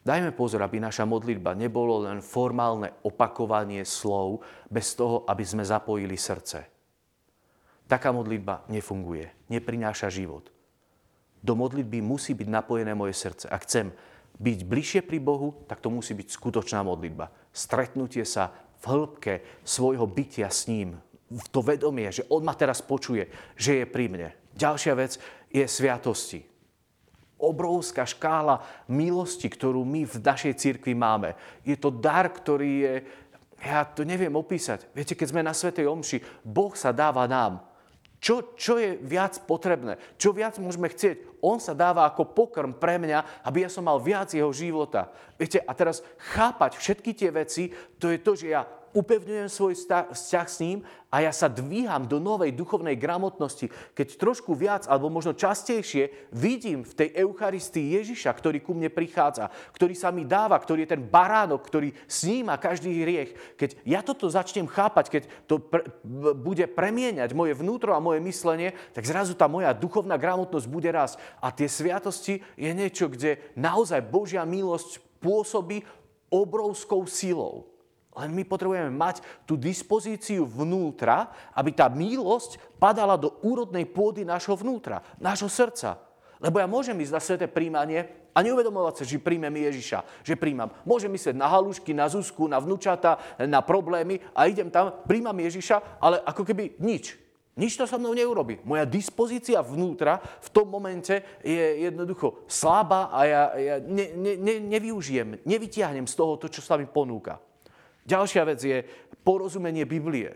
dajme 0.00 0.33
pozor, 0.33 0.64
aby 0.64 0.80
naša 0.80 1.04
modlitba 1.04 1.52
nebolo 1.52 2.09
len 2.09 2.25
formálne 2.25 2.97
opakovanie 3.04 3.85
slov 3.85 4.40
bez 4.73 4.97
toho, 4.97 5.28
aby 5.28 5.45
sme 5.45 5.61
zapojili 5.61 6.16
srdce. 6.16 6.70
Taká 7.91 8.15
modlitba 8.15 8.63
nefunguje, 8.71 9.51
neprináša 9.51 10.07
život. 10.15 10.47
Do 11.43 11.59
modlitby 11.59 11.99
musí 11.99 12.39
byť 12.39 12.47
napojené 12.47 12.95
moje 12.95 13.19
srdce. 13.19 13.51
Ak 13.51 13.67
chcem 13.67 13.91
byť 14.39 14.59
bližšie 14.63 15.01
pri 15.03 15.19
Bohu, 15.19 15.67
tak 15.67 15.83
to 15.83 15.91
musí 15.91 16.15
byť 16.15 16.31
skutočná 16.31 16.87
modlitba. 16.87 17.35
Stretnutie 17.51 18.23
sa 18.23 18.55
v 18.79 18.85
hĺbke 18.87 19.67
svojho 19.67 20.07
bytia 20.07 20.47
s 20.47 20.71
ním. 20.71 21.03
To 21.51 21.67
vedomie, 21.67 22.15
že 22.15 22.23
on 22.31 22.47
ma 22.47 22.55
teraz 22.55 22.79
počuje, 22.79 23.27
že 23.59 23.83
je 23.83 23.85
pri 23.91 24.07
mne. 24.07 24.29
Ďalšia 24.55 24.95
vec 24.95 25.19
je 25.51 25.67
sviatosti. 25.67 26.47
Obrovská 27.43 28.07
škála 28.07 28.87
milosti, 28.87 29.51
ktorú 29.51 29.83
my 29.83 30.07
v 30.07 30.17
našej 30.21 30.55
cirkvi 30.55 30.95
máme. 30.95 31.35
Je 31.67 31.75
to 31.75 31.91
dar, 31.91 32.31
ktorý 32.31 32.71
je, 32.87 32.95
ja 33.67 33.83
to 33.83 34.07
neviem 34.07 34.37
opísať. 34.39 34.87
Viete, 34.95 35.19
keď 35.19 35.27
sme 35.33 35.43
na 35.43 35.57
Svetej 35.57 35.91
Omši, 35.91 36.47
Boh 36.47 36.71
sa 36.79 36.95
dáva 36.95 37.27
nám. 37.27 37.70
Čo, 38.21 38.53
čo 38.53 38.77
je 38.77 39.00
viac 39.00 39.41
potrebné? 39.49 39.97
Čo 40.21 40.37
viac 40.37 40.61
môžeme 40.61 40.93
chcieť? 40.93 41.41
On 41.41 41.57
sa 41.57 41.73
dáva 41.73 42.05
ako 42.05 42.37
pokrm 42.37 42.77
pre 42.77 43.00
mňa, 43.00 43.43
aby 43.49 43.65
ja 43.65 43.73
som 43.73 43.89
mal 43.89 43.97
viac 43.97 44.29
jeho 44.37 44.53
života. 44.53 45.09
Viete, 45.41 45.65
a 45.65 45.73
teraz 45.73 46.04
chápať 46.37 46.76
všetky 46.76 47.17
tie 47.17 47.33
veci, 47.33 47.73
to 47.97 48.13
je 48.13 48.21
to, 48.21 48.37
že 48.37 48.52
ja 48.52 48.69
upevňujem 48.93 49.49
svoj 49.49 49.75
vzťah 50.11 50.47
s 50.47 50.59
ním 50.63 50.83
a 51.11 51.26
ja 51.26 51.35
sa 51.35 51.50
dvíham 51.50 52.07
do 52.07 52.23
novej 52.23 52.55
duchovnej 52.55 52.95
gramotnosti, 52.95 53.67
keď 53.99 54.15
trošku 54.15 54.55
viac 54.55 54.87
alebo 54.87 55.11
možno 55.11 55.35
častejšie 55.35 56.31
vidím 56.31 56.87
v 56.87 56.95
tej 56.95 57.09
Eucharistii 57.26 57.99
Ježiša, 57.99 58.31
ktorý 58.31 58.63
ku 58.63 58.79
mne 58.79 58.91
prichádza, 58.95 59.50
ktorý 59.75 59.99
sa 59.99 60.15
mi 60.15 60.23
dáva, 60.23 60.55
ktorý 60.55 60.87
je 60.87 60.93
ten 60.95 61.03
baránok, 61.03 61.67
ktorý 61.67 61.91
sníma 62.07 62.63
každý 62.63 62.95
hriech. 63.03 63.59
Keď 63.59 63.83
ja 63.83 64.07
toto 64.07 64.31
začnem 64.31 64.71
chápať, 64.71 65.07
keď 65.11 65.23
to 65.50 65.59
pr- 65.59 65.91
bude 66.39 66.63
premieňať 66.71 67.35
moje 67.35 67.59
vnútro 67.59 67.91
a 67.95 68.03
moje 68.03 68.23
myslenie, 68.23 68.75
tak 68.95 69.03
zrazu 69.03 69.35
tá 69.35 69.50
moja 69.50 69.75
duchovná 69.75 70.15
gramotnosť 70.15 70.67
bude 70.71 70.91
raz. 70.95 71.19
A 71.43 71.50
tie 71.50 71.67
sviatosti 71.67 72.43
je 72.55 72.71
niečo, 72.71 73.11
kde 73.11 73.43
naozaj 73.59 73.99
Božia 74.07 74.47
milosť 74.47 75.03
pôsobí 75.19 75.83
obrovskou 76.31 77.03
silou. 77.11 77.79
Len 78.11 78.35
my 78.35 78.43
potrebujeme 78.43 78.91
mať 78.91 79.23
tú 79.47 79.55
dispozíciu 79.55 80.43
vnútra, 80.43 81.31
aby 81.55 81.71
tá 81.71 81.87
milosť 81.87 82.59
padala 82.83 83.15
do 83.15 83.39
úrodnej 83.47 83.87
pôdy 83.87 84.27
nášho 84.27 84.59
vnútra, 84.59 84.99
nášho 85.23 85.47
srdca. 85.47 85.95
Lebo 86.43 86.59
ja 86.59 86.67
môžem 86.67 86.99
ísť 86.99 87.15
na 87.15 87.23
sveté 87.23 87.47
príjmanie 87.47 88.09
a 88.35 88.43
neuvedomovať 88.43 88.95
sa, 88.99 89.05
že 89.07 89.23
príjmem 89.23 89.53
Ježiša, 89.53 90.27
že 90.27 90.35
príjmam. 90.35 90.73
Môžem 90.83 91.13
myslieť 91.13 91.37
na 91.37 91.47
halušky, 91.47 91.93
na 91.95 92.11
Zuzku, 92.11 92.49
na 92.51 92.59
vnúčata, 92.59 93.21
na 93.47 93.61
problémy 93.63 94.19
a 94.35 94.51
idem 94.51 94.73
tam, 94.73 94.91
príjmam 95.07 95.37
Ježiša, 95.37 96.01
ale 96.03 96.19
ako 96.25 96.43
keby 96.43 96.81
nič. 96.83 97.15
Nič 97.61 97.77
to 97.77 97.85
so 97.85 98.01
mnou 98.01 98.17
neurobi. 98.17 98.63
Moja 98.65 98.89
dispozícia 98.89 99.61
vnútra 99.61 100.17
v 100.17 100.49
tom 100.49 100.71
momente 100.71 101.43
je 101.45 101.85
jednoducho 101.85 102.49
slabá 102.49 103.13
a 103.13 103.21
ja, 103.29 103.43
ja 103.59 103.77
ne, 103.85 104.17
ne, 104.17 104.33
ne, 104.41 104.55
nevyužijem, 104.65 105.45
nevytiahnem 105.45 106.09
z 106.09 106.15
toho 106.17 106.41
to, 106.41 106.49
čo 106.49 106.65
sa 106.65 106.81
mi 106.81 106.89
ponúka. 106.89 107.37
Ďalšia 108.11 108.43
vec 108.43 108.59
je 108.59 108.83
porozumenie 109.23 109.87
Biblie. 109.87 110.35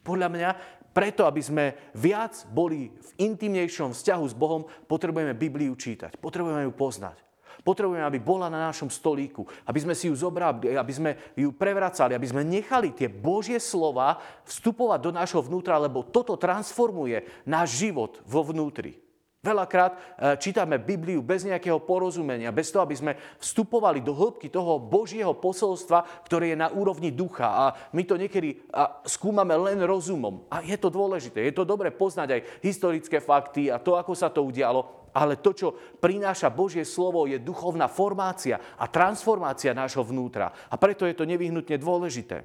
Podľa 0.00 0.28
mňa, 0.32 0.50
preto, 0.96 1.28
aby 1.28 1.44
sme 1.44 1.64
viac 1.92 2.48
boli 2.48 2.88
v 2.88 3.10
intimnejšom 3.20 3.92
vzťahu 3.92 4.24
s 4.24 4.32
Bohom, 4.32 4.64
potrebujeme 4.88 5.36
Bibliu 5.36 5.76
čítať, 5.76 6.16
potrebujeme 6.16 6.64
ju 6.64 6.72
poznať. 6.72 7.20
Potrebujeme, 7.60 8.08
aby 8.08 8.16
bola 8.16 8.48
na 8.48 8.72
našom 8.72 8.88
stolíku, 8.88 9.44
aby 9.68 9.84
sme 9.84 9.92
si 9.92 10.08
ju 10.08 10.16
zobrali, 10.16 10.72
aby 10.72 10.92
sme 10.96 11.10
ju 11.36 11.52
prevracali, 11.52 12.16
aby 12.16 12.24
sme 12.24 12.40
nechali 12.40 12.96
tie 12.96 13.12
Božie 13.12 13.60
slova 13.60 14.16
vstupovať 14.48 15.00
do 15.04 15.10
nášho 15.12 15.44
vnútra, 15.44 15.76
lebo 15.76 16.00
toto 16.00 16.40
transformuje 16.40 17.20
náš 17.44 17.84
život 17.84 18.16
vo 18.24 18.40
vnútri. 18.48 18.96
Veľakrát 19.40 19.96
e, 19.96 19.98
čítame 20.36 20.76
Bibliu 20.76 21.24
bez 21.24 21.48
nejakého 21.48 21.80
porozumenia, 21.80 22.52
bez 22.52 22.68
toho, 22.68 22.84
aby 22.84 22.92
sme 22.92 23.16
vstupovali 23.40 24.04
do 24.04 24.12
hĺbky 24.12 24.52
toho 24.52 24.76
Božieho 24.76 25.32
posolstva, 25.32 26.28
ktoré 26.28 26.52
je 26.52 26.60
na 26.60 26.68
úrovni 26.68 27.08
ducha. 27.08 27.48
A 27.48 27.64
my 27.96 28.04
to 28.04 28.20
niekedy 28.20 28.60
skúmame 29.08 29.56
len 29.56 29.80
rozumom. 29.80 30.44
A 30.52 30.60
je 30.60 30.76
to 30.76 30.92
dôležité. 30.92 31.40
Je 31.40 31.56
to 31.56 31.64
dobre 31.64 31.88
poznať 31.88 32.28
aj 32.36 32.40
historické 32.60 33.16
fakty 33.16 33.72
a 33.72 33.80
to, 33.80 33.96
ako 33.96 34.12
sa 34.12 34.28
to 34.28 34.44
udialo. 34.44 35.08
Ale 35.16 35.40
to, 35.40 35.56
čo 35.56 35.72
prináša 35.96 36.52
Božie 36.52 36.84
slovo, 36.84 37.24
je 37.24 37.40
duchovná 37.40 37.88
formácia 37.88 38.60
a 38.76 38.92
transformácia 38.92 39.72
nášho 39.72 40.04
vnútra. 40.04 40.52
A 40.68 40.76
preto 40.76 41.08
je 41.08 41.16
to 41.16 41.24
nevyhnutne 41.24 41.80
dôležité. 41.80 42.44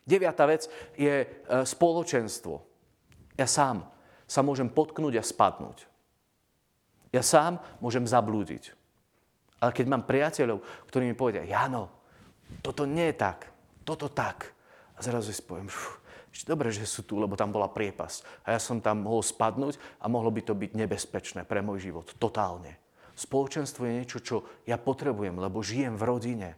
Deviatá 0.00 0.48
vec 0.48 0.64
je 0.96 1.12
e, 1.12 1.26
spoločenstvo. 1.60 2.64
Ja 3.36 3.44
sám 3.44 3.84
sa 4.24 4.40
môžem 4.40 4.72
potknúť 4.72 5.20
a 5.20 5.22
spadnúť. 5.22 5.95
Ja 7.14 7.22
sám 7.22 7.62
môžem 7.78 8.06
zablúdiť. 8.06 8.74
Ale 9.62 9.72
keď 9.72 9.86
mám 9.88 10.04
priateľov, 10.04 10.60
ktorí 10.90 11.08
mi 11.08 11.16
povedia, 11.16 11.46
Jano, 11.48 11.88
toto 12.60 12.84
nie 12.84 13.10
je 13.10 13.16
tak, 13.16 13.48
toto 13.82 14.12
tak. 14.12 14.52
A 14.96 15.02
zrazu 15.04 15.32
si 15.32 15.40
poviem, 15.40 15.68
dobre, 16.44 16.68
že 16.68 16.84
sú 16.84 17.08
tu, 17.08 17.16
lebo 17.16 17.38
tam 17.38 17.52
bola 17.52 17.72
priepasť. 17.72 18.44
A 18.44 18.56
ja 18.56 18.60
som 18.60 18.84
tam 18.84 19.08
mohol 19.08 19.24
spadnúť 19.24 19.80
a 20.00 20.12
mohlo 20.12 20.28
by 20.28 20.44
to 20.44 20.52
byť 20.52 20.76
nebezpečné 20.76 21.40
pre 21.48 21.64
môj 21.64 21.88
život. 21.88 22.12
Totálne. 22.20 22.76
Spoločenstvo 23.16 23.88
je 23.88 23.96
niečo, 23.96 24.18
čo 24.20 24.36
ja 24.68 24.76
potrebujem, 24.76 25.40
lebo 25.40 25.64
žijem 25.64 25.96
v 25.96 26.04
rodine. 26.04 26.50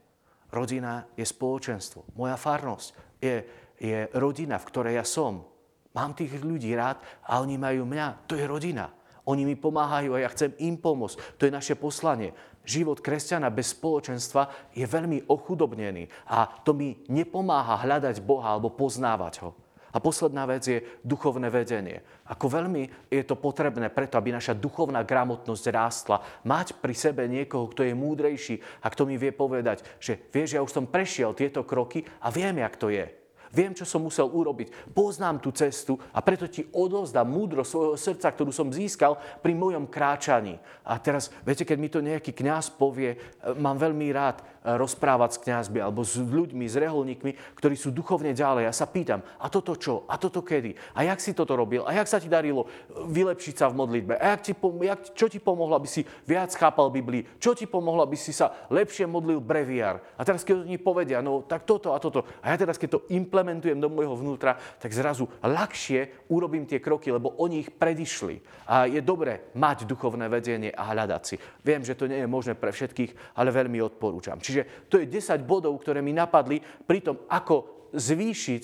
Rodina 0.50 1.06
je 1.14 1.22
spoločenstvo. 1.22 2.18
Moja 2.18 2.34
farnosť 2.34 3.22
je, 3.22 3.34
je 3.78 3.98
rodina, 4.18 4.58
v 4.58 4.68
ktorej 4.68 4.98
ja 4.98 5.06
som. 5.06 5.46
Mám 5.94 6.18
tých 6.18 6.34
ľudí 6.42 6.74
rád 6.74 6.98
a 7.30 7.38
oni 7.38 7.54
majú 7.54 7.87
mňa. 7.87 8.26
To 8.26 8.34
je 8.34 8.42
rodina. 8.42 8.90
Oni 9.28 9.44
mi 9.44 9.60
pomáhajú 9.60 10.16
a 10.16 10.24
ja 10.24 10.32
chcem 10.32 10.56
im 10.56 10.80
pomôcť. 10.80 11.36
To 11.36 11.44
je 11.44 11.52
naše 11.52 11.76
poslanie. 11.76 12.32
Život 12.64 13.04
kresťana 13.04 13.52
bez 13.52 13.76
spoločenstva 13.76 14.72
je 14.72 14.88
veľmi 14.88 15.28
ochudobnený 15.28 16.08
a 16.32 16.48
to 16.64 16.72
mi 16.72 16.96
nepomáha 17.12 17.84
hľadať 17.84 18.24
Boha 18.24 18.56
alebo 18.56 18.72
poznávať 18.72 19.44
ho. 19.44 19.52
A 19.88 20.04
posledná 20.04 20.44
vec 20.44 20.68
je 20.68 20.84
duchovné 21.00 21.48
vedenie. 21.48 22.04
Ako 22.28 22.60
veľmi 22.60 23.08
je 23.08 23.24
to 23.24 23.40
potrebné 23.40 23.88
preto, 23.88 24.20
aby 24.20 24.36
naša 24.36 24.52
duchovná 24.52 25.00
gramotnosť 25.00 25.64
rástla. 25.72 26.20
Mať 26.44 26.76
pri 26.76 26.92
sebe 26.92 27.24
niekoho, 27.24 27.72
kto 27.72 27.88
je 27.88 27.96
múdrejší 27.96 28.60
a 28.84 28.92
kto 28.92 29.08
mi 29.08 29.16
vie 29.16 29.32
povedať, 29.32 29.80
že 29.96 30.28
vieš, 30.28 30.56
ja 30.56 30.64
už 30.64 30.72
som 30.72 30.84
prešiel 30.84 31.32
tieto 31.32 31.64
kroky 31.64 32.04
a 32.20 32.28
viem, 32.28 32.60
jak 32.60 32.76
to 32.76 32.92
je. 32.92 33.17
Viem, 33.48 33.72
čo 33.72 33.88
som 33.88 34.04
musel 34.04 34.28
urobiť. 34.28 34.92
Poznám 34.92 35.40
tú 35.40 35.48
cestu 35.52 35.96
a 36.12 36.20
preto 36.20 36.44
ti 36.48 36.68
odovzdám 36.68 37.24
múdro 37.24 37.64
svojho 37.64 37.96
srdca, 37.96 38.28
ktorú 38.28 38.52
som 38.52 38.68
získal 38.68 39.16
pri 39.40 39.56
mojom 39.56 39.88
kráčaní. 39.88 40.61
A 40.84 40.96
teraz, 41.00 41.32
viete, 41.44 41.64
keď 41.64 41.78
mi 41.80 41.88
to 41.92 42.00
nejaký 42.04 42.32
kňaz 42.32 42.72
povie, 42.76 43.16
e, 43.16 43.18
mám 43.61 43.76
veľmi 43.76 44.08
rád 44.12 44.40
e, 44.40 44.72
rozprávať 44.76 45.30
s 45.37 45.42
kňazmi 45.44 45.78
alebo 45.84 46.00
s 46.00 46.16
ľuďmi, 46.16 46.64
s 46.64 46.80
reholníkmi, 46.80 47.56
ktorí 47.56 47.76
sú 47.76 47.92
duchovne 47.92 48.32
ďalej. 48.32 48.68
Ja 48.68 48.74
sa 48.74 48.88
pýtam, 48.88 49.20
a 49.20 49.46
toto 49.52 49.76
čo? 49.76 50.08
A 50.08 50.16
toto 50.16 50.40
kedy? 50.40 50.76
A 50.96 51.04
jak 51.04 51.20
si 51.20 51.37
toto 51.37 51.56
robil? 51.56 51.84
A 51.84 51.92
jak 51.92 52.08
sa 52.08 52.16
ti 52.16 52.28
darilo 52.28 52.68
vylepšiť 52.88 53.54
sa 53.61 53.68
v 53.68 53.84
modlitbe? 53.84 54.16
A 54.16 54.37
jak 54.37 54.40
ti, 54.48 54.52
jak, 54.56 55.00
čo 55.12 55.26
ti 55.28 55.40
pomohlo, 55.40 55.76
aby 55.76 55.88
si 55.88 56.04
viac 56.24 56.52
chápal 56.56 56.88
Biblii? 56.88 57.37
Čo 57.37 57.52
ti 57.52 57.68
pomohlo, 57.68 58.00
aby 58.04 58.16
si 58.16 58.32
sa 58.32 58.68
lepšie 58.72 59.04
modlil 59.04 59.44
breviár? 59.44 60.00
A 60.16 60.24
teraz, 60.24 60.40
keď 60.40 60.64
oni 60.64 60.80
povedia, 60.80 61.20
no 61.20 61.44
tak 61.44 61.68
toto 61.68 61.92
a 61.92 62.00
toto. 62.00 62.24
A 62.40 62.52
ja 62.52 62.56
teraz, 62.56 62.80
keď 62.80 62.96
to 62.96 63.04
implementujem, 63.12 63.38
implementujem 63.38 63.79
do 63.79 63.87
môjho 63.87 64.18
vnútra, 64.18 64.59
tak 64.83 64.90
zrazu 64.90 65.31
ľahšie 65.46 66.27
urobím 66.35 66.66
tie 66.66 66.83
kroky, 66.83 67.14
lebo 67.14 67.38
oni 67.38 67.62
ich 67.62 67.70
predišli. 67.70 68.66
A 68.66 68.90
je 68.90 68.98
dobré 68.98 69.55
mať 69.55 69.87
duchovné 69.87 70.27
vedenie 70.27 70.74
a 70.74 70.90
hľadať 70.90 71.22
si. 71.22 71.38
Viem, 71.62 71.87
že 71.87 71.94
to 71.94 72.11
nie 72.11 72.18
je 72.18 72.27
možné 72.27 72.59
pre 72.59 72.74
všetkých, 72.74 73.38
ale 73.38 73.55
veľmi 73.55 73.79
odporúčam. 73.79 74.42
Čiže 74.42 74.90
to 74.90 74.98
je 74.98 75.07
10 75.07 75.46
bodov, 75.46 75.79
ktoré 75.79 76.03
mi 76.03 76.11
napadli 76.11 76.59
pri 76.59 76.98
tom, 76.98 77.22
ako 77.31 77.88
zvýšiť 77.94 78.62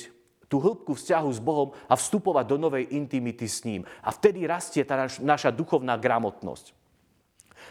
tú 0.51 0.59
hĺbku 0.59 0.99
vzťahu 0.99 1.31
s 1.31 1.39
Bohom 1.39 1.71
a 1.87 1.95
vstupovať 1.95 2.45
do 2.51 2.57
novej 2.59 2.91
intimity 2.91 3.47
s 3.47 3.63
ním. 3.63 3.87
A 4.03 4.11
vtedy 4.11 4.43
rastie 4.45 4.83
tá 4.83 5.07
naša 5.23 5.55
duchovná 5.55 5.95
gramotnosť. 5.95 6.75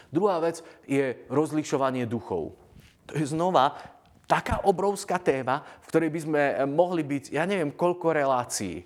Druhá 0.08 0.40
vec 0.40 0.64
je 0.88 1.20
rozlišovanie 1.28 2.08
duchov. 2.08 2.56
To 3.04 3.12
je 3.20 3.28
znova 3.28 3.76
taká 4.24 4.64
obrovská 4.64 5.20
téma, 5.20 5.62
v 5.84 5.88
ktorej 5.90 6.10
by 6.10 6.20
sme 6.20 6.42
eh, 6.42 6.54
mohli 6.64 7.02
byť, 7.04 7.34
ja 7.34 7.44
neviem, 7.44 7.72
koľko 7.72 8.12
relácií. 8.12 8.84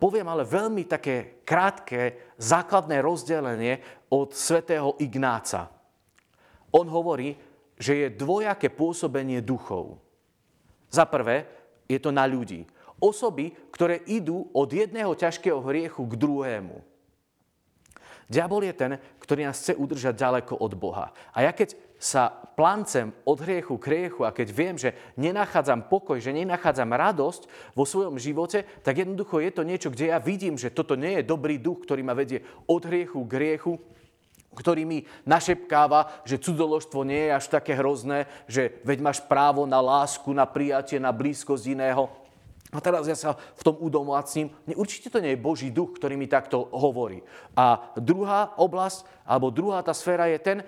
Poviem 0.00 0.28
ale 0.32 0.48
veľmi 0.48 0.88
také 0.88 1.44
krátke 1.44 2.32
základné 2.40 3.04
rozdelenie 3.04 3.80
od 4.12 4.32
svätého 4.32 4.96
Ignáca. 5.00 5.68
On 6.72 6.88
hovorí, 6.88 7.36
že 7.76 7.96
je 7.96 8.16
dvojaké 8.16 8.72
pôsobenie 8.72 9.44
duchov. 9.44 10.00
Za 10.88 11.04
prvé, 11.04 11.44
je 11.84 12.00
to 12.00 12.12
na 12.12 12.24
ľudí. 12.24 12.64
Osoby, 13.00 13.52
ktoré 13.72 14.00
idú 14.08 14.48
od 14.56 14.68
jedného 14.72 15.12
ťažkého 15.16 15.60
hriechu 15.64 16.04
k 16.08 16.16
druhému. 16.16 16.76
Diabol 18.30 18.68
je 18.68 18.74
ten, 18.76 18.92
ktorý 19.20 19.48
nás 19.48 19.58
chce 19.60 19.76
udržať 19.76 20.14
ďaleko 20.16 20.54
od 20.60 20.72
Boha. 20.80 21.12
A 21.34 21.44
ja 21.44 21.52
keď 21.52 21.74
sa 22.00 22.32
plancem 22.32 23.12
od 23.28 23.44
hriechu 23.44 23.76
k 23.76 23.86
hriechu 23.92 24.24
a 24.24 24.32
keď 24.32 24.48
viem, 24.48 24.76
že 24.80 24.96
nenachádzam 25.20 25.84
pokoj, 25.92 26.16
že 26.16 26.32
nenachádzam 26.32 26.88
radosť 26.88 27.72
vo 27.76 27.84
svojom 27.84 28.16
živote, 28.16 28.64
tak 28.80 29.04
jednoducho 29.04 29.44
je 29.44 29.52
to 29.52 29.62
niečo, 29.68 29.92
kde 29.92 30.08
ja 30.08 30.16
vidím, 30.16 30.56
že 30.56 30.72
toto 30.72 30.96
nie 30.96 31.20
je 31.20 31.28
dobrý 31.28 31.60
duch, 31.60 31.84
ktorý 31.84 32.00
ma 32.00 32.16
vedie 32.16 32.40
od 32.64 32.82
hriechu 32.88 33.20
k 33.28 33.36
hriechu, 33.36 33.76
ktorý 34.50 34.82
mi 34.82 35.04
našepkáva, 35.28 36.24
že 36.26 36.40
cudzoložstvo 36.40 37.06
nie 37.06 37.30
je 37.30 37.36
až 37.36 37.46
také 37.52 37.76
hrozné, 37.78 38.26
že 38.50 38.82
veď 38.82 38.98
máš 38.98 39.18
právo 39.22 39.62
na 39.68 39.78
lásku, 39.78 40.26
na 40.32 40.48
prijatie, 40.48 40.98
na 40.98 41.14
blízkosť 41.14 41.70
iného. 41.70 42.10
A 42.70 42.78
teraz 42.78 43.02
ja 43.10 43.18
sa 43.18 43.34
v 43.34 43.62
tom 43.66 43.74
udomacním. 43.82 44.54
Určite 44.78 45.10
to 45.10 45.18
nie 45.18 45.34
je 45.34 45.42
Boží 45.42 45.74
duch, 45.74 45.98
ktorý 45.98 46.14
mi 46.14 46.30
takto 46.30 46.70
hovorí. 46.70 47.18
A 47.58 47.90
druhá 47.98 48.54
oblasť, 48.62 49.26
alebo 49.26 49.50
druhá 49.50 49.82
tá 49.82 49.90
sféra 49.90 50.30
je 50.30 50.38
ten 50.38 50.58
e, 50.62 50.64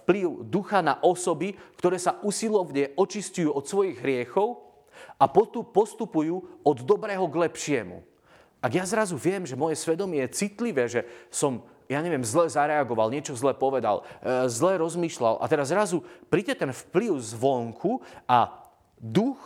vplyv 0.00 0.48
ducha 0.48 0.80
na 0.80 0.96
osoby, 1.04 1.52
ktoré 1.76 2.00
sa 2.00 2.16
usilovne 2.24 2.96
očistujú 2.96 3.52
od 3.52 3.68
svojich 3.68 4.00
hriechov 4.00 4.64
a 5.20 5.28
postupujú 5.28 6.64
od 6.64 6.78
dobrého 6.88 7.28
k 7.28 7.40
lepšiemu. 7.48 8.00
Ak 8.64 8.72
ja 8.72 8.88
zrazu 8.88 9.20
viem, 9.20 9.44
že 9.44 9.60
moje 9.60 9.76
svedomie 9.76 10.24
je 10.24 10.36
citlivé, 10.36 10.88
že 10.88 11.04
som 11.28 11.64
ja 11.90 11.98
neviem, 12.06 12.22
zle 12.22 12.46
zareagoval, 12.46 13.10
niečo 13.10 13.34
zle 13.34 13.50
povedal, 13.52 14.06
e, 14.22 14.46
zle 14.46 14.78
rozmýšľal 14.78 15.42
a 15.42 15.44
teraz 15.50 15.74
zrazu 15.74 16.06
príde 16.30 16.54
ten 16.54 16.70
vplyv 16.70 17.18
zvonku 17.18 17.98
a 18.30 18.62
duch, 18.96 19.36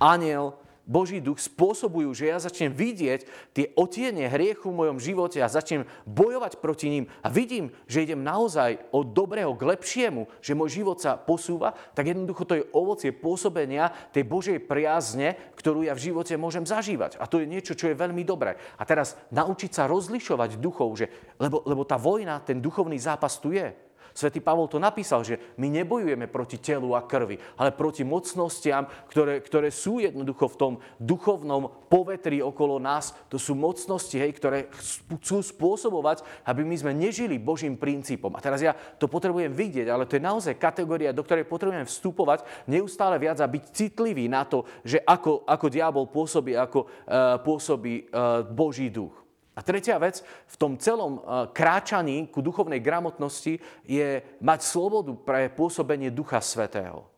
aniel, 0.00 0.56
Boží 0.90 1.22
duch 1.22 1.38
spôsobujú, 1.38 2.10
že 2.10 2.26
ja 2.26 2.42
začnem 2.42 2.74
vidieť 2.74 3.22
tie 3.54 3.70
otiene 3.78 4.26
hriechu 4.26 4.74
v 4.74 4.78
mojom 4.82 4.98
živote 4.98 5.38
a 5.38 5.46
začnem 5.46 5.86
bojovať 6.02 6.58
proti 6.58 6.90
ním 6.90 7.06
a 7.22 7.30
vidím, 7.30 7.70
že 7.86 8.02
idem 8.02 8.26
naozaj 8.26 8.90
od 8.90 9.14
dobrého 9.14 9.54
k 9.54 9.70
lepšiemu, 9.70 10.26
že 10.42 10.58
môj 10.58 10.82
život 10.82 10.98
sa 10.98 11.14
posúva, 11.14 11.78
tak 11.94 12.10
jednoducho 12.10 12.42
to 12.42 12.58
je 12.58 12.68
ovocie 12.74 13.14
pôsobenia 13.14 13.94
tej 14.10 14.26
Božej 14.26 14.58
priazne, 14.66 15.38
ktorú 15.54 15.86
ja 15.86 15.94
v 15.94 16.10
živote 16.10 16.34
môžem 16.34 16.66
zažívať. 16.66 17.22
A 17.22 17.30
to 17.30 17.38
je 17.38 17.46
niečo, 17.46 17.78
čo 17.78 17.86
je 17.86 17.94
veľmi 17.94 18.26
dobré. 18.26 18.58
A 18.74 18.82
teraz 18.82 19.14
naučiť 19.30 19.70
sa 19.70 19.86
rozlišovať 19.86 20.58
duchov, 20.58 20.98
že, 20.98 21.06
lebo, 21.38 21.62
lebo 21.62 21.86
tá 21.86 21.94
vojna, 21.94 22.42
ten 22.42 22.58
duchovný 22.58 22.98
zápas 22.98 23.38
tu 23.38 23.54
je. 23.54 23.70
Svetý 24.12 24.42
Pavol 24.42 24.66
to 24.66 24.82
napísal, 24.82 25.22
že 25.22 25.38
my 25.56 25.70
nebojujeme 25.70 26.26
proti 26.26 26.58
telu 26.58 26.94
a 26.98 27.04
krvi, 27.04 27.38
ale 27.56 27.70
proti 27.70 28.02
mocnostiam, 28.02 28.86
ktoré, 29.08 29.38
ktoré 29.42 29.68
sú 29.70 30.02
jednoducho 30.02 30.50
v 30.50 30.58
tom 30.58 30.72
duchovnom 30.98 31.70
povetri 31.86 32.42
okolo 32.42 32.82
nás. 32.82 33.14
To 33.30 33.38
sú 33.38 33.54
mocnosti, 33.54 34.18
hej, 34.18 34.32
ktoré 34.34 34.70
chcú 35.18 35.42
spôsobovať, 35.42 36.22
aby 36.46 36.62
my 36.66 36.76
sme 36.78 36.92
nežili 36.94 37.38
Božím 37.38 37.78
princípom. 37.78 38.32
A 38.34 38.42
teraz 38.42 38.62
ja 38.62 38.74
to 38.74 39.06
potrebujem 39.06 39.54
vidieť, 39.54 39.86
ale 39.90 40.06
to 40.06 40.16
je 40.18 40.24
naozaj 40.24 40.58
kategória, 40.58 41.14
do 41.14 41.22
ktorej 41.22 41.46
potrebujem 41.46 41.86
vstupovať 41.86 42.46
neustále 42.66 43.18
viac 43.20 43.38
a 43.38 43.50
byť 43.50 43.64
citlivý 43.70 44.26
na 44.26 44.46
to, 44.46 44.66
že 44.82 44.98
ako, 45.02 45.44
ako 45.46 45.66
diabol 45.68 46.06
pôsobí, 46.08 46.56
ako 46.56 46.86
uh, 46.86 47.38
pôsobí 47.42 48.10
uh, 48.10 48.42
Boží 48.46 48.88
duch. 48.90 49.19
A 49.58 49.66
tretia 49.66 49.98
vec 49.98 50.22
v 50.24 50.56
tom 50.56 50.78
celom 50.78 51.18
eh, 51.18 51.22
kráčaní 51.50 52.30
ku 52.30 52.38
duchovnej 52.38 52.78
gramotnosti 52.78 53.58
je 53.82 54.08
mať 54.38 54.60
slobodu 54.62 55.12
pre 55.18 55.50
pôsobenie 55.50 56.14
Ducha 56.14 56.38
Svetého. 56.38 57.10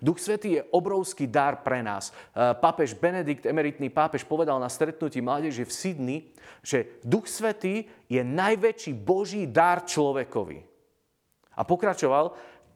Duch 0.00 0.16
Svetý 0.16 0.60
je 0.60 0.66
obrovský 0.72 1.28
dar 1.28 1.60
pre 1.64 1.80
nás. 1.80 2.12
Eh, 2.12 2.52
pápež 2.56 2.96
Benedikt, 2.96 3.48
emeritný 3.48 3.88
pápež, 3.88 4.24
povedal 4.24 4.60
na 4.60 4.68
stretnutí 4.68 5.24
mládeže 5.24 5.64
v 5.64 5.72
Sydney, 5.72 6.18
že 6.60 7.00
Duch 7.04 7.28
Svetý 7.28 7.88
je 8.08 8.20
najväčší 8.20 8.92
Boží 8.92 9.48
dar 9.48 9.84
človekovi. 9.84 10.74
A 11.54 11.62
pokračoval, 11.62 12.34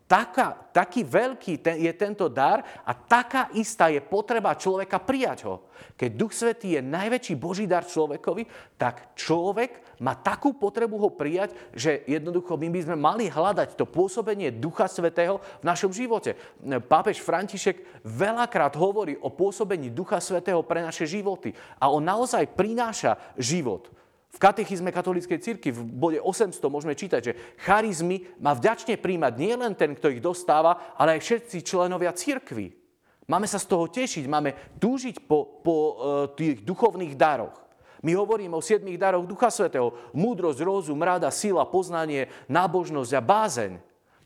Taká, 0.08 0.72
taký 0.72 1.04
veľký 1.04 1.60
ten, 1.60 1.76
je 1.84 1.92
tento 1.92 2.32
dar 2.32 2.64
a 2.80 2.96
taká 2.96 3.52
istá 3.52 3.92
je 3.92 4.00
potreba 4.00 4.56
človeka 4.56 4.96
prijať 4.96 5.44
ho. 5.44 5.68
Keď 6.00 6.10
Duch 6.16 6.32
Svetý 6.32 6.80
je 6.80 6.80
najväčší 6.80 7.36
Boží 7.36 7.68
dar 7.68 7.84
človekovi, 7.84 8.48
tak 8.80 9.12
človek 9.12 10.00
má 10.00 10.16
takú 10.16 10.56
potrebu 10.56 10.96
ho 10.96 11.10
prijať, 11.12 11.52
že 11.76 12.08
jednoducho 12.08 12.56
my 12.56 12.72
by 12.72 12.80
sme 12.88 12.96
mali 12.96 13.28
hľadať 13.28 13.76
to 13.76 13.84
pôsobenie 13.84 14.48
Ducha 14.48 14.88
Svetého 14.88 15.44
v 15.60 15.64
našom 15.68 15.92
živote. 15.92 16.40
Pápež 16.88 17.20
František 17.20 18.00
veľakrát 18.00 18.80
hovorí 18.80 19.12
o 19.20 19.28
pôsobení 19.28 19.92
Ducha 19.92 20.24
Svetého 20.24 20.64
pre 20.64 20.80
naše 20.80 21.04
životy 21.04 21.52
a 21.76 21.92
on 21.92 22.00
naozaj 22.00 22.48
prináša 22.56 23.20
život. 23.36 23.92
V 24.28 24.38
katechizme 24.38 24.92
katolíckej 24.92 25.40
cirky 25.40 25.72
v 25.72 25.80
bode 25.82 26.20
800 26.20 26.60
môžeme 26.68 26.92
čítať, 26.92 27.20
že 27.24 27.36
charizmy 27.64 28.28
má 28.38 28.52
vďačne 28.52 29.00
príjmať 29.00 29.32
nielen 29.40 29.72
ten, 29.72 29.96
kto 29.96 30.12
ich 30.12 30.20
dostáva, 30.20 30.94
ale 31.00 31.16
aj 31.16 31.24
všetci 31.24 31.64
členovia 31.64 32.12
cirkvy. 32.12 32.76
Máme 33.28 33.48
sa 33.48 33.60
z 33.60 33.68
toho 33.68 33.88
tešiť, 33.88 34.24
máme 34.24 34.80
túžiť 34.80 35.24
po, 35.24 35.60
po 35.64 35.76
uh, 35.76 35.92
tých 36.32 36.64
duchovných 36.64 37.12
daroch. 37.16 37.56
My 38.00 38.14
hovoríme 38.14 38.54
o 38.54 38.62
siedmých 38.62 39.00
daroch 39.00 39.26
Ducha 39.26 39.50
Svetého. 39.50 39.90
Múdrosť, 40.14 40.62
rozum, 40.62 41.02
rada, 41.02 41.28
sila, 41.34 41.66
poznanie, 41.66 42.30
nábožnosť 42.46 43.12
a 43.18 43.20
bázeň. 43.20 43.72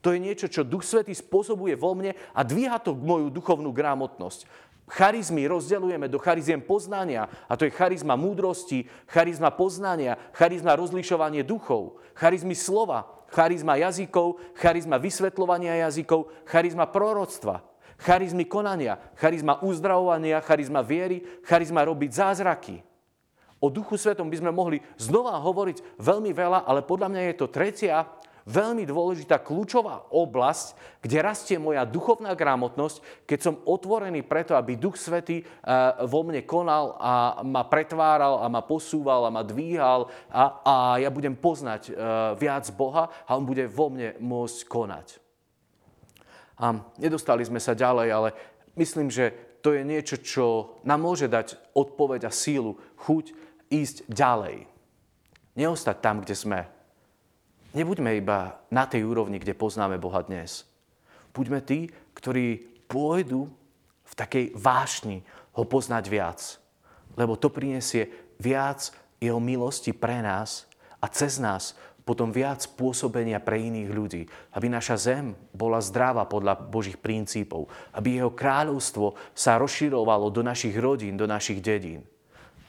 To 0.02 0.10
je 0.10 0.18
niečo, 0.18 0.50
čo 0.50 0.66
Duch 0.66 0.82
Svetý 0.82 1.14
spôsobuje 1.14 1.78
vo 1.78 1.94
mne 1.94 2.12
a 2.34 2.42
dvíha 2.42 2.82
to 2.82 2.92
moju 2.92 3.30
duchovnú 3.30 3.70
gramotnosť. 3.70 4.44
Charizmy 4.90 5.46
rozdeľujeme 5.46 6.10
do 6.10 6.18
chariziem 6.18 6.58
poznania, 6.58 7.30
a 7.46 7.54
to 7.54 7.64
je 7.64 7.72
charizma 7.72 8.18
múdrosti, 8.18 8.84
charizma 9.08 9.54
poznania, 9.54 10.18
charizma 10.34 10.74
rozlišovanie 10.74 11.46
duchov, 11.46 12.02
charizmy 12.18 12.52
slova, 12.52 13.06
charizma 13.32 13.80
jazykov, 13.80 14.42
charizma 14.58 15.00
vysvetľovania 15.00 15.88
jazykov, 15.88 16.28
charizma 16.44 16.84
proroctva, 16.90 17.64
charizmy 18.02 18.44
konania, 18.44 19.00
charizma 19.16 19.62
uzdravovania, 19.64 20.42
charizma 20.44 20.82
viery, 20.84 21.24
charizma 21.46 21.86
robiť 21.86 22.10
zázraky. 22.12 22.82
O 23.62 23.70
Duchu 23.70 23.94
Svetom 23.94 24.26
by 24.26 24.42
sme 24.42 24.50
mohli 24.50 24.82
znova 24.98 25.38
hovoriť 25.38 26.02
veľmi 26.02 26.34
veľa, 26.34 26.66
ale 26.66 26.82
podľa 26.82 27.08
mňa 27.14 27.22
je 27.30 27.34
to 27.38 27.46
tretia 27.46 28.10
veľmi 28.46 28.86
dôležitá 28.86 29.38
kľúčová 29.38 30.10
oblasť, 30.10 30.98
kde 31.02 31.22
rastie 31.22 31.56
moja 31.58 31.86
duchovná 31.86 32.34
gramotnosť, 32.34 33.26
keď 33.26 33.38
som 33.38 33.60
otvorený 33.66 34.26
preto, 34.26 34.58
aby 34.58 34.78
Duch 34.78 34.98
Svetý 34.98 35.42
eh, 35.42 35.46
vo 36.06 36.26
mne 36.26 36.42
konal 36.46 36.98
a 36.98 37.42
ma 37.46 37.66
pretváral 37.66 38.42
a 38.42 38.46
ma 38.50 38.62
posúval 38.62 39.26
a 39.26 39.34
ma 39.34 39.42
dvíhal 39.46 40.10
a, 40.30 40.42
a 40.62 40.74
ja 40.98 41.10
budem 41.10 41.38
poznať 41.38 41.82
eh, 41.90 41.94
viac 42.38 42.66
Boha 42.74 43.10
a 43.26 43.30
On 43.34 43.46
bude 43.46 43.66
vo 43.70 43.90
mne 43.90 44.18
môcť 44.18 44.60
konať. 44.66 45.06
A 46.62 46.78
nedostali 47.02 47.42
sme 47.42 47.58
sa 47.58 47.74
ďalej, 47.74 48.08
ale 48.14 48.28
myslím, 48.78 49.10
že 49.10 49.58
to 49.62 49.74
je 49.74 49.86
niečo, 49.86 50.18
čo 50.18 50.46
nám 50.82 51.02
môže 51.02 51.30
dať 51.30 51.74
odpoveď 51.74 52.26
a 52.26 52.34
sílu, 52.34 52.78
chuť 53.06 53.30
ísť 53.70 54.10
ďalej. 54.10 54.66
Neostať 55.54 55.96
tam, 56.02 56.20
kde 56.20 56.34
sme. 56.34 56.60
Nebuďme 57.72 58.12
iba 58.20 58.60
na 58.68 58.84
tej 58.84 59.08
úrovni, 59.08 59.40
kde 59.40 59.56
poznáme 59.56 59.96
Boha 59.96 60.20
dnes. 60.20 60.68
Buďme 61.32 61.64
tí, 61.64 61.88
ktorí 62.12 62.60
pôjdu 62.84 63.48
v 64.04 64.12
takej 64.12 64.52
vášni 64.52 65.24
ho 65.56 65.64
poznať 65.64 66.04
viac. 66.12 66.40
Lebo 67.16 67.40
to 67.40 67.48
prinesie 67.48 68.12
viac 68.36 68.92
jeho 69.16 69.40
milosti 69.40 69.96
pre 69.96 70.20
nás 70.20 70.68
a 71.00 71.08
cez 71.08 71.40
nás 71.40 71.72
potom 72.04 72.28
viac 72.28 72.66
pôsobenia 72.76 73.40
pre 73.40 73.62
iných 73.64 73.88
ľudí. 73.88 74.22
Aby 74.52 74.68
naša 74.68 75.00
zem 75.00 75.32
bola 75.56 75.80
zdravá 75.80 76.28
podľa 76.28 76.60
Božích 76.60 77.00
princípov. 77.00 77.72
Aby 77.96 78.20
jeho 78.20 78.36
kráľovstvo 78.36 79.16
sa 79.32 79.56
rozširovalo 79.56 80.28
do 80.28 80.44
našich 80.44 80.76
rodín, 80.76 81.16
do 81.16 81.24
našich 81.24 81.64
dedín. 81.64 82.04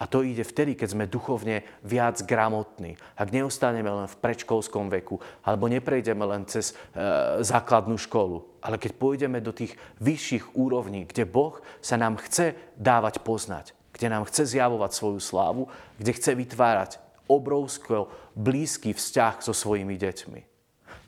A 0.03 0.09
to 0.11 0.19
ide 0.19 0.43
vtedy, 0.43 0.75
keď 0.75 0.89
sme 0.91 1.07
duchovne 1.07 1.63
viac 1.79 2.19
gramotní. 2.27 2.99
Ak 3.15 3.31
neostaneme 3.31 3.87
len 3.87 4.11
v 4.11 4.19
predškolskom 4.19 4.91
veku, 4.91 5.23
alebo 5.47 5.71
neprejdeme 5.71 6.27
len 6.27 6.43
cez 6.43 6.75
e, 6.75 6.99
základnú 7.39 7.95
školu, 7.95 8.43
ale 8.59 8.75
keď 8.75 8.99
pôjdeme 8.99 9.39
do 9.39 9.55
tých 9.55 9.79
vyšších 10.03 10.59
úrovní, 10.59 11.07
kde 11.07 11.23
Boh 11.23 11.55
sa 11.79 11.95
nám 11.95 12.19
chce 12.19 12.51
dávať 12.75 13.23
poznať, 13.23 13.71
kde 13.95 14.11
nám 14.11 14.27
chce 14.27 14.43
zjavovať 14.43 14.91
svoju 14.91 15.23
slávu, 15.23 15.71
kde 15.95 16.11
chce 16.11 16.35
vytvárať 16.35 16.91
obrovsko 17.31 18.11
blízky 18.35 18.91
vzťah 18.91 19.39
so 19.39 19.55
svojimi 19.55 19.95
deťmi, 19.95 20.41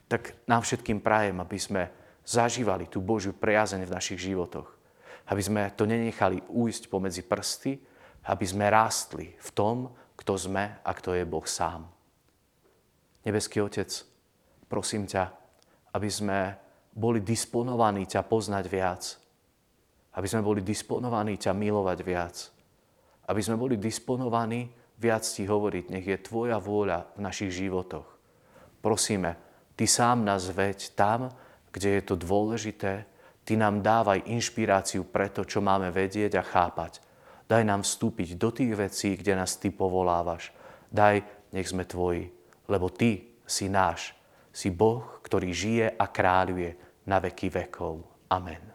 tak 0.07 0.39
nám 0.47 0.63
všetkým 0.63 1.03
prajem, 1.03 1.43
aby 1.43 1.59
sme 1.59 1.91
zažívali 2.23 2.87
tú 2.87 3.03
Božiu 3.03 3.35
priazeň 3.35 3.83
v 3.83 3.91
našich 3.91 4.23
životoch. 4.23 4.71
Aby 5.27 5.41
sme 5.43 5.61
to 5.75 5.83
nenechali 5.83 6.39
újsť 6.47 6.87
pomedzi 6.87 7.25
prsty, 7.27 7.75
aby 8.25 8.45
sme 8.45 8.65
rástli 8.69 9.33
v 9.37 9.49
tom, 9.53 9.93
kto 10.17 10.33
sme 10.39 10.81
a 10.81 10.91
kto 10.95 11.13
je 11.13 11.25
Boh 11.27 11.45
sám. 11.45 11.85
Nebeský 13.25 13.61
Otec, 13.61 13.89
prosím 14.69 15.05
ťa, 15.05 15.29
aby 15.93 16.09
sme 16.09 16.39
boli 16.95 17.19
disponovaní 17.21 18.07
ťa 18.07 18.21
poznať 18.23 18.65
viac. 18.71 19.03
Aby 20.15 20.27
sme 20.31 20.41
boli 20.41 20.61
disponovaní 20.63 21.35
ťa 21.35 21.51
milovať 21.51 21.99
viac. 22.05 22.35
Aby 23.27 23.41
sme 23.43 23.59
boli 23.59 23.75
disponovaní 23.75 24.71
viac 24.95 25.27
ti 25.27 25.43
hovoriť, 25.43 25.91
nech 25.91 26.07
je 26.07 26.17
tvoja 26.23 26.55
vôľa 26.55 27.19
v 27.19 27.19
našich 27.19 27.51
životoch. 27.51 28.07
Prosíme, 28.79 29.35
ty 29.75 29.89
sám 29.89 30.23
nás 30.23 30.47
veď 30.47 30.95
tam, 30.95 31.33
kde 31.75 31.99
je 31.99 32.03
to 32.07 32.15
dôležité, 32.15 33.03
ty 33.43 33.59
nám 33.59 33.83
dávaj 33.83 34.31
inšpiráciu 34.31 35.03
pre 35.03 35.27
to, 35.27 35.43
čo 35.43 35.59
máme 35.59 35.91
vedieť 35.91 36.39
a 36.39 36.43
chápať. 36.45 37.03
Daj 37.45 37.63
nám 37.63 37.85
vstúpiť 37.85 38.35
do 38.35 38.49
tých 38.49 38.73
vecí, 38.73 39.09
kde 39.15 39.37
nás 39.37 39.55
Ty 39.55 39.69
povolávaš. 39.69 40.49
Daj, 40.89 41.23
nech 41.53 41.69
sme 41.69 41.85
Tvoji, 41.85 42.33
lebo 42.65 42.89
Ty 42.89 43.21
si 43.45 43.69
náš. 43.69 44.17
Si 44.49 44.73
Boh, 44.73 45.21
ktorý 45.21 45.53
žije 45.53 45.85
a 45.93 46.05
kráľuje 46.09 46.75
na 47.05 47.21
veky 47.21 47.53
vekov. 47.53 48.01
Amen. 48.33 48.74